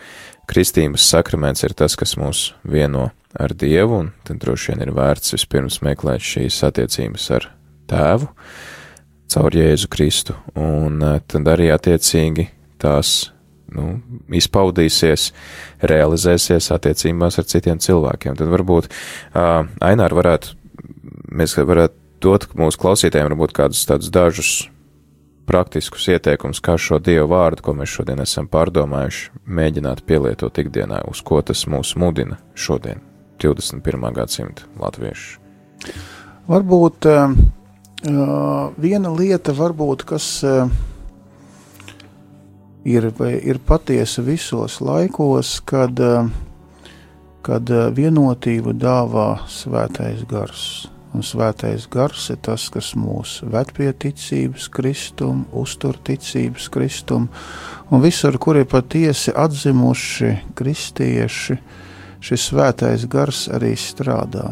kristības 0.48 1.08
sakraments 1.10 1.66
ir 1.68 1.76
tas, 1.76 1.98
kas 2.00 2.16
mūs 2.20 2.52
vieno 2.64 3.10
ar 3.38 3.54
Dievu, 3.54 4.04
un 4.06 4.12
tad 4.28 4.40
droši 4.44 4.74
vien 4.74 4.86
ir 4.86 4.94
vērts 4.96 5.36
vispirms 5.36 5.82
meklēt 5.86 6.24
šīs 6.24 6.62
attiecības 6.70 7.30
ar 7.38 7.50
Tēvu 7.88 8.32
caur 9.28 9.56
Jēzu 9.56 9.90
Kristu, 9.92 10.36
un 10.56 11.02
eh, 11.04 11.18
tad 11.28 11.50
arī 11.52 11.68
attiecīgi 11.74 12.48
tās 12.82 13.32
nu, 13.74 13.98
izpaudīsies, 14.38 15.32
realizēsies 15.92 16.70
attiecībās 16.76 17.40
ar 17.40 17.48
citiem 17.52 17.82
cilvēkiem. 17.84 18.38
Tad 18.40 18.48
varbūt 18.48 18.88
uh, 18.88 19.68
Ainār 19.84 20.16
varētu, 20.16 20.54
mēs 21.32 21.58
varētu 21.58 22.08
dot 22.24 22.48
mūsu 22.58 22.82
klausītājiem 22.82 23.30
varbūt 23.30 23.54
kādus 23.58 23.86
tādus 23.88 24.10
dažus 24.14 24.52
praktiskus 25.48 26.08
ieteikumus, 26.12 26.60
kā 26.64 26.76
šo 26.80 27.00
Dievu 27.00 27.30
vārdu, 27.32 27.64
ko 27.64 27.76
mēs 27.78 27.94
šodien 27.96 28.20
esam 28.20 28.50
pārdomājuši, 28.52 29.30
mēģināt 29.48 30.04
pielietot 30.08 30.60
ikdienā, 30.60 31.04
uz 31.08 31.22
ko 31.24 31.40
tas 31.46 31.64
mūs 31.72 31.94
mudina 32.00 32.40
šodien, 32.58 33.00
21. 33.40 34.10
gadsimta 34.18 34.68
latviešu. 34.82 35.40
Varbūt 36.48 37.08
uh, 37.08 37.38
viena 38.80 39.14
lieta, 39.16 39.56
varbūt, 39.56 40.04
kas 40.12 40.28
uh, 40.48 40.68
ir, 42.88 43.10
ir 43.24 43.64
patiesa 43.64 44.26
visos 44.28 44.82
laikos, 44.84 45.58
kad, 45.68 46.04
uh, 46.04 46.28
kad 47.48 47.72
vienotību 47.96 48.76
dāvā 48.76 49.30
svētais 49.52 50.28
gars. 50.28 50.68
Un 51.18 51.24
svētais 51.26 51.88
gars 51.90 52.28
ir 52.30 52.38
tas, 52.46 52.68
kas 52.70 52.92
mūs 52.94 53.40
ved 53.50 53.72
pie 53.74 53.88
ticības 53.90 54.68
kristum, 54.70 55.48
uztur 55.50 55.98
ticības 56.06 56.68
kristum, 56.70 57.26
un 57.90 58.04
visur, 58.04 58.38
kur 58.38 58.60
ir 58.60 58.68
patiesi 58.70 59.34
atzimuši 59.34 60.30
kristieši, 60.60 61.58
šis 62.22 62.46
svētais 62.52 63.08
gars 63.10 63.48
arī 63.50 63.74
strādā. 63.82 64.52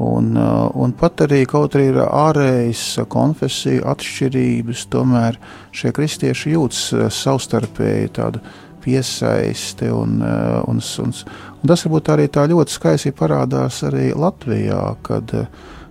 Un, 0.00 0.30
uh, 0.40 0.70
un 0.72 0.94
pat 0.96 1.26
arī 1.26 1.42
kaut 1.50 1.76
arī 1.76 1.90
ir 1.90 2.00
ārējas 2.06 3.02
konfesiju 3.12 3.84
atšķirības, 3.92 4.86
tomēr 4.88 5.36
šie 5.74 5.92
kristieši 5.92 6.54
jūtas 6.54 6.84
uh, 6.94 7.08
savstarpēji 7.12 8.14
tādu 8.16 8.40
piesaisti. 8.88 9.92
Un, 9.92 10.18
uh, 10.24 10.62
un, 10.68 10.80
un, 11.04 11.16
un 11.60 11.72
tas 11.72 11.84
varbūt 11.84 12.12
arī 12.16 12.28
tā 12.32 12.48
ļoti 12.48 12.74
skaisti 12.80 13.12
parādās 13.16 13.82
arī 13.86 14.10
Latvijā, 14.16 14.82
kad 15.06 15.36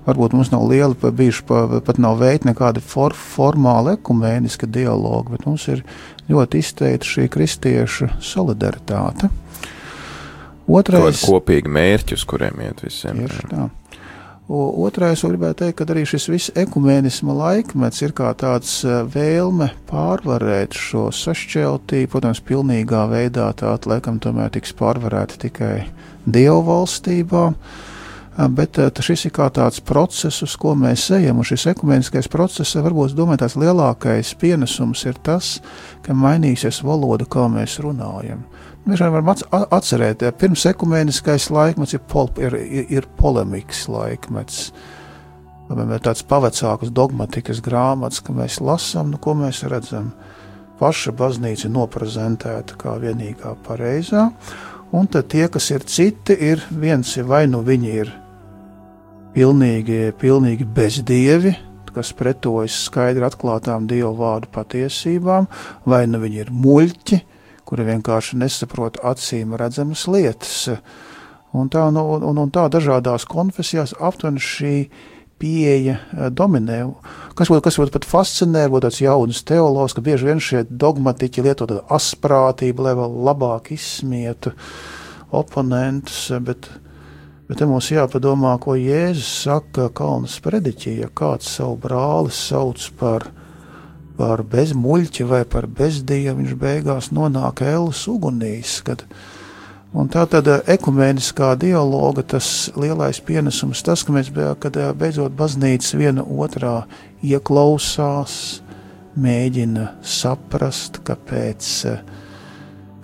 varbūt 0.07 0.35
mums 0.37 0.51
nav 0.53 0.67
liela, 0.69 0.95
bijuši 0.95 1.43
pat 1.85 1.99
nav 2.01 2.21
veikta 2.21 2.51
nekāda 2.51 2.83
for, 2.83 3.15
formāla 3.17 3.97
ekumēniska 3.97 4.69
dialoga, 4.71 5.35
bet 5.35 5.47
mums 5.49 5.67
ir 5.71 5.83
ļoti 6.31 6.63
izteikta 6.63 7.07
šī 7.07 7.27
kristiešu 7.31 8.11
solidaritāte. 8.23 9.29
Otrais 10.67 11.21
ir 11.21 11.27
kopīgi 11.27 11.71
mērķi, 11.71 12.17
uz 12.19 12.23
kuriem 12.27 12.63
iet 12.65 12.83
visiem. 12.83 13.23
Tieši 13.23 13.51
tā. 13.51 13.67
Otrais, 14.47 15.19
ko 15.19 15.27
gribētu 15.27 15.65
teikt, 15.65 15.75
ka 15.75 15.85
arī 15.91 16.05
šis 16.07 16.25
viss 16.31 16.51
ekumēnisma 16.55 17.33
laikmets 17.35 17.99
ir 17.99 18.13
kā 18.15 18.29
tāds 18.39 18.77
e, 18.87 19.01
vēlme 19.11 19.73
pārvarēt 19.89 20.71
šo 20.71 21.09
sašķeltību. 21.11 22.07
Protams, 22.13 22.39
pilnīgā 22.47 23.01
veidā 23.11 23.49
tā 23.59 23.73
laikam 23.91 24.21
tomēr 24.23 24.53
tiks 24.55 24.71
pārvarēta 24.79 25.41
tikai 25.41 25.73
Dievu 26.23 26.61
valstībā. 26.63 27.43
E, 27.51 28.47
bet 28.47 28.79
e, 28.79 28.87
šis 28.87 29.27
ir 29.27 29.35
kā 29.35 29.49
tāds 29.51 29.83
process, 29.83 30.39
uz 30.47 30.55
ko 30.55 30.77
mēs 30.79 31.09
ejam, 31.19 31.43
un 31.43 31.49
šis 31.51 31.67
ekumēniskais 31.73 32.31
process, 32.31 32.79
varbūt 32.79 33.19
domāju, 33.19 33.43
tās 33.43 33.59
lielākais 33.59 34.31
pienesums 34.39 35.03
ir 35.11 35.19
tas, 35.27 35.57
ka 36.07 36.15
mainīsies 36.15 36.79
valoda, 36.87 37.27
kā 37.27 37.49
mēs 37.51 37.81
runājam. 37.83 38.47
Mēs 38.87 39.01
varam 39.03 39.33
atcerēt, 39.75 40.21
ka 40.23 40.31
pirms 40.39 40.63
ekumēniskais 40.69 41.49
laikmets 41.51 41.97
ir, 41.97 42.01
pol, 42.07 42.29
ir, 42.39 42.53
ir, 42.55 42.85
ir 42.99 43.07
polemikas 43.19 43.83
laikmets. 43.91 44.69
Piemēram, 45.67 45.97
tāds 46.05 46.23
pavecāks 46.23 46.93
dogmatikas 46.95 47.59
grāmatas, 47.65 48.21
ka 48.23 48.31
mēs 48.31 48.61
lasām, 48.63 49.11
nu, 49.11 49.19
ko 49.19 49.35
mēs 49.35 49.65
redzam. 49.67 50.13
Paša 50.79 51.11
baznīca 51.19 51.67
ir 51.67 51.73
noprezentēta 51.73 52.77
kā 52.79 52.95
vienīgā 53.01 53.57
pareizā, 53.65 54.29
un 54.95 55.11
tad 55.11 55.27
tie, 55.33 55.49
kas 55.51 55.67
ir 55.73 55.83
citi, 55.83 56.37
ir 56.37 56.63
viens 56.71 57.11
vai 57.27 57.43
nu 57.51 57.63
viņi 57.67 57.93
ir 58.05 58.13
pilnīgi, 59.35 60.01
pilnīgi 60.21 60.67
bezdievi, 60.77 61.57
kas 61.91 62.13
pretojas 62.15 62.85
skaidri 62.87 63.25
atklātām 63.27 63.89
dievu 63.89 64.13
vārdu 64.21 64.53
patiesībām, 64.53 65.49
vai 65.89 66.05
nu 66.07 66.21
viņi 66.23 66.45
ir 66.45 66.53
muļķi, 66.53 67.25
kuri 67.67 67.83
vienkārši 67.87 68.39
nesaprot 68.39 69.01
acīm 69.03 69.57
redzamas 69.59 70.05
lietas. 70.07 70.55
Un 71.57 71.69
tā, 71.71 71.87
nu, 71.91 72.03
un, 72.17 72.39
un 72.43 72.51
tā 72.53 72.67
dažādās 72.71 73.25
konfesijās 73.27 73.95
aptuveni 74.03 74.43
šī 74.43 74.73
pieeja 75.37 75.97
eh, 75.97 76.29
dominē. 76.33 76.81
Kas 77.37 77.51
būtu, 77.51 77.63
kas 77.67 77.77
būtu 77.79 77.93
pat 77.93 78.07
fascinē, 78.09 78.65
būtu 78.71 78.87
tāds 78.87 79.01
jauns 79.03 79.43
teologs, 79.47 79.95
ka 79.95 80.03
bieži 80.05 80.29
vien 80.29 80.41
šie 80.43 80.63
dogmatiķi 80.69 81.45
lieto 81.45 81.69
tādu 81.69 81.83
asprātību, 81.93 82.87
lai 82.87 82.95
vēl 82.97 83.17
labāk 83.29 83.71
izsmietu 83.75 84.53
oponentus, 85.35 86.27
bet, 86.41 86.69
bet 87.49 87.59
te 87.59 87.67
mums 87.69 87.91
jāpadomā, 87.91 88.55
ko 88.63 88.77
Jēzus 88.79 89.29
saka 89.43 89.89
Kalnas 89.95 90.39
prediķī, 90.43 91.01
ja 91.03 91.11
kāds 91.11 91.51
savu 91.59 91.77
brāli 91.83 92.33
sauc 92.33 92.89
par 92.99 93.27
par 94.17 94.43
bezmuļķi 94.49 95.25
vai 95.29 95.43
par 95.49 95.67
bezdievu, 95.69 96.39
viņš 96.41 96.53
beigās 96.59 97.11
nonāk 97.15 97.61
ēlas 97.65 98.03
ugunīs. 98.09 98.79
Kad, 98.85 99.03
un 99.93 100.09
tā 100.13 100.25
tad 100.29 100.49
eh, 100.51 100.63
ekumēniskā 100.77 101.53
dialoga 101.61 102.25
tas 102.35 102.71
lielais 102.75 103.21
pienesums, 103.23 103.83
tas, 103.85 104.03
ka 104.03 104.15
mēs 104.15 104.31
kad 104.63 104.77
eh, 104.77 104.91
beidzot 104.97 105.37
baznīca 105.37 106.01
viena 106.01 106.25
otrā 106.25 106.81
ieklausās, 107.25 108.61
mēģina 109.17 109.91
saprast, 110.05 111.01
kāpēc, 111.07 111.71
eh, 111.89 112.03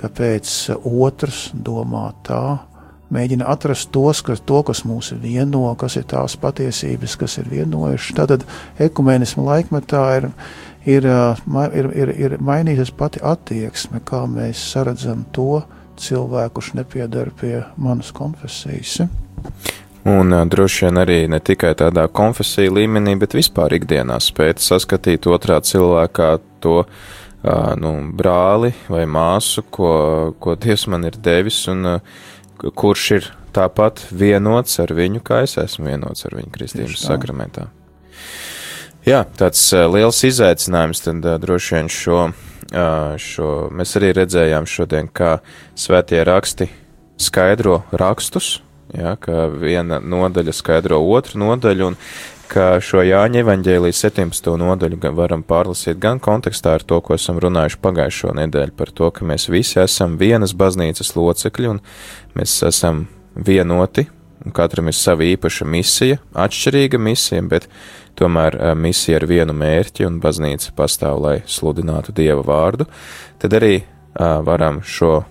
kāpēc 0.01 0.53
otrs 0.83 1.47
domā 1.53 2.09
tā, 2.25 2.43
mēģina 3.13 3.47
atrast 3.49 3.91
tos, 3.93 4.21
kas, 4.25 4.41
to, 4.41 4.61
kas 4.65 4.83
mūs 4.87 5.11
vieno, 5.21 5.67
kas 5.79 5.97
ir 5.99 6.07
tās 6.09 6.35
patiesības, 6.39 7.17
kas 7.21 7.37
ir 7.41 7.49
vienojušas. 7.51 8.15
Tātad 8.17 8.45
ekumenisma 8.81 9.45
laikmetā 9.51 10.03
ir 10.17 10.29
ir, 10.85 11.07
ir, 11.07 11.89
ir, 11.95 12.13
ir 12.25 12.37
mainījusies 12.43 12.93
pati 12.97 13.21
attieksme, 13.23 14.01
kā 14.05 14.23
mēs 14.29 14.61
saredzam 14.73 15.25
to 15.35 15.63
cilvēku, 15.99 16.57
kurš 16.57 16.73
nepiedara 16.79 17.33
pie 17.39 17.63
manas 17.77 18.11
konfesijas. 18.15 19.03
Un 20.03 20.35
droši 20.51 20.87
vien 20.87 20.99
arī 20.99 21.17
ne 21.31 21.39
tikai 21.39 21.71
tādā 21.79 22.09
konfesiju 22.11 22.73
līmenī, 22.75 23.15
bet 23.19 23.35
vispār 23.37 23.77
ikdienā 23.77 24.17
spēt 24.19 24.59
saskatīt 24.59 25.29
otrā 25.31 25.61
cilvēkā 25.63 26.31
to 26.63 26.81
nu, 27.79 27.93
brāli 28.11 28.73
vai 28.91 29.05
māsu, 29.07 29.63
ko, 29.71 29.93
ko 30.39 30.57
Dievs 30.59 30.87
man 30.91 31.07
ir 31.07 31.15
devis, 31.23 31.61
un 31.71 31.99
kurš 32.59 33.05
ir 33.15 33.29
tāpat 33.55 34.03
vienots 34.11 34.79
ar 34.83 34.91
viņu, 34.95 35.21
kā 35.23 35.43
es 35.47 35.55
esmu 35.61 35.91
vienots 35.91 36.27
ar 36.27 36.35
viņu 36.39 36.51
kristības 36.51 37.03
sakramentā. 37.07 37.69
Jā, 39.03 39.25
tāds 39.35 39.59
liels 39.91 40.21
izaicinājums, 40.23 41.01
tad 41.03 41.25
droši 41.43 41.75
vien 41.75 41.89
šo, 41.91 42.19
šo 43.19 43.47
mēs 43.75 43.97
arī 43.99 44.13
redzējām 44.15 44.67
šodien, 44.69 45.09
kā 45.11 45.41
svētie 45.75 46.21
raksti 46.23 46.69
skaidro 47.19 47.81
rakstus, 47.91 48.61
jā, 48.95 49.17
ka 49.19 49.49
viena 49.51 49.99
nodaļa 49.99 50.55
skaidro 50.55 51.01
otru 51.03 51.41
nodaļu, 51.43 51.91
un 51.91 51.99
ka 52.47 52.77
šo 52.79 53.03
Jāņa 53.03 53.43
evaņģēlijas 53.43 54.05
17. 54.05 54.49
nodaļu 54.61 55.11
varam 55.19 55.43
pārlasīt 55.43 55.99
gan 55.99 56.23
kontekstā 56.23 56.77
ar 56.77 56.87
to, 56.87 57.01
ko 57.03 57.19
esam 57.19 57.43
runājuši 57.43 57.83
pagājušo 57.83 58.31
nedēļu 58.39 58.77
par 58.79 58.95
to, 58.95 59.11
ka 59.11 59.27
mēs 59.27 59.49
visi 59.51 59.81
esam 59.83 60.15
vienas 60.21 60.55
baznīcas 60.55 61.15
locekļi 61.19 61.73
un 61.75 61.83
mēs 62.39 62.55
esam 62.71 63.09
vienoti, 63.35 64.07
un 64.45 64.51
katram 64.55 64.89
ir 64.91 64.97
sava 64.97 65.25
īpaša 65.27 65.67
misija, 65.67 66.19
atšķirīga 66.35 66.99
misija, 67.01 67.43
bet 67.49 67.67
tomēr 68.19 68.57
eh, 68.57 68.73
misija 68.75 69.19
ar 69.21 69.27
vienu 69.29 69.55
mērķi 69.57 70.07
un 70.07 70.19
baznīca 70.23 70.73
pastāv, 70.77 71.21
lai 71.23 71.37
sludinātu 71.47 72.15
Dieva 72.15 72.43
vārdu, 72.45 72.87
tad 73.41 73.55
arī 73.59 73.77
uh, 73.81 74.41
varam 74.45 74.81
šo 74.85 75.21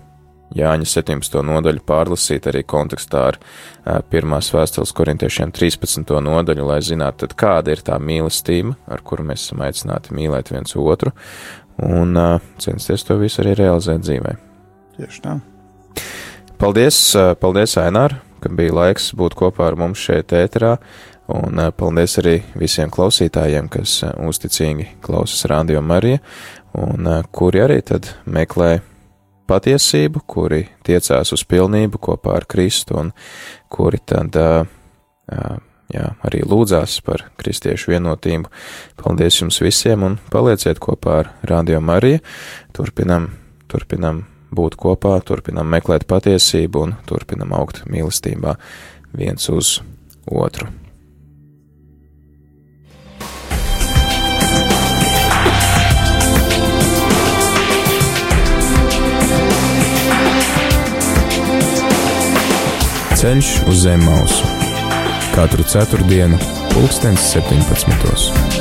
Jāņa 0.53 0.85
17. 0.85 1.39
nodaļu 1.47 1.81
pārlasīt 1.87 2.45
arī 2.51 2.61
kontekstā 2.69 3.21
ar 3.31 3.39
uh, 3.39 4.01
pirmās 4.05 4.51
vēstules 4.53 4.93
korintiešiem 4.93 5.53
13. 5.55 6.13
nodaļu, 6.27 6.67
lai 6.69 6.77
zinātu, 6.85 7.23
tad 7.23 7.37
kāda 7.39 7.73
ir 7.73 7.81
tā 7.85 7.97
mīlestība, 7.97 8.75
ar 8.85 9.01
kuru 9.05 9.25
mēs 9.29 9.47
esam 9.47 9.63
aicināti 9.65 10.13
mīlēt 10.13 10.53
viens 10.53 10.77
otru, 10.77 11.13
un 11.81 12.13
censties 12.61 13.07
to 13.07 13.17
visu 13.17 13.41
arī 13.41 13.55
realizēt 13.63 14.05
dzīvē. 14.05 14.35
Tieši 14.99 15.23
tā. 15.25 15.39
Paldies, 16.61 16.99
paldies, 17.41 17.73
Ainār, 17.81 18.19
ka 18.43 18.51
bija 18.51 18.75
laiks 18.75 19.13
būt 19.17 19.37
kopā 19.39 19.71
ar 19.71 19.79
mums 19.79 20.03
šeit 20.03 20.35
ēterā. 20.35 20.75
Un 21.33 21.59
paldies 21.79 22.17
arī 22.19 22.41
visiem 22.59 22.91
klausītājiem, 22.91 23.69
kas 23.71 24.01
uzticīgi 24.19 24.89
klausās 25.01 25.47
Radio 25.47 25.79
Marija, 25.81 26.19
un 26.75 27.07
kuri 27.31 27.61
arī 27.63 27.79
tad 27.87 28.09
meklē 28.27 28.81
patiesību, 29.47 30.25
kuri 30.27 30.65
tiecās 30.83 31.31
uz 31.35 31.45
pilnību 31.47 32.01
kopā 32.03 32.35
ar 32.41 32.47
Kristu, 32.49 32.99
un 32.99 33.13
kuri 33.71 34.01
tad 34.03 34.35
jā, 34.35 36.05
arī 36.27 36.43
lūdzās 36.43 36.97
par 37.07 37.25
kristiešu 37.39 37.95
vienotību. 37.95 38.51
Paldies 38.99 39.39
jums 39.39 39.61
visiem, 39.63 40.03
un 40.03 40.19
palieciet 40.33 40.83
kopā 40.83 41.21
ar 41.21 41.31
Radio 41.47 41.79
Mariju. 41.79 42.19
Turpinam, 42.75 43.31
turpinam 43.71 44.25
būt 44.55 44.77
kopā, 44.79 45.17
turpinam 45.25 45.69
meklēt 45.73 46.07
patiesību 46.09 46.85
un 46.87 46.95
turpinam 47.09 47.53
augt 47.57 47.83
mīlestībā 47.89 48.55
viens 49.17 49.49
uz 49.53 49.79
otru. 50.29 50.69
Ceļš 63.23 63.53
uz 63.71 63.85
zem 63.85 64.03
mausu 64.03 64.53
katru 65.33 65.63
ceturtdienu, 65.65 66.37
pulkstens 66.73 67.31
17. 67.33 68.52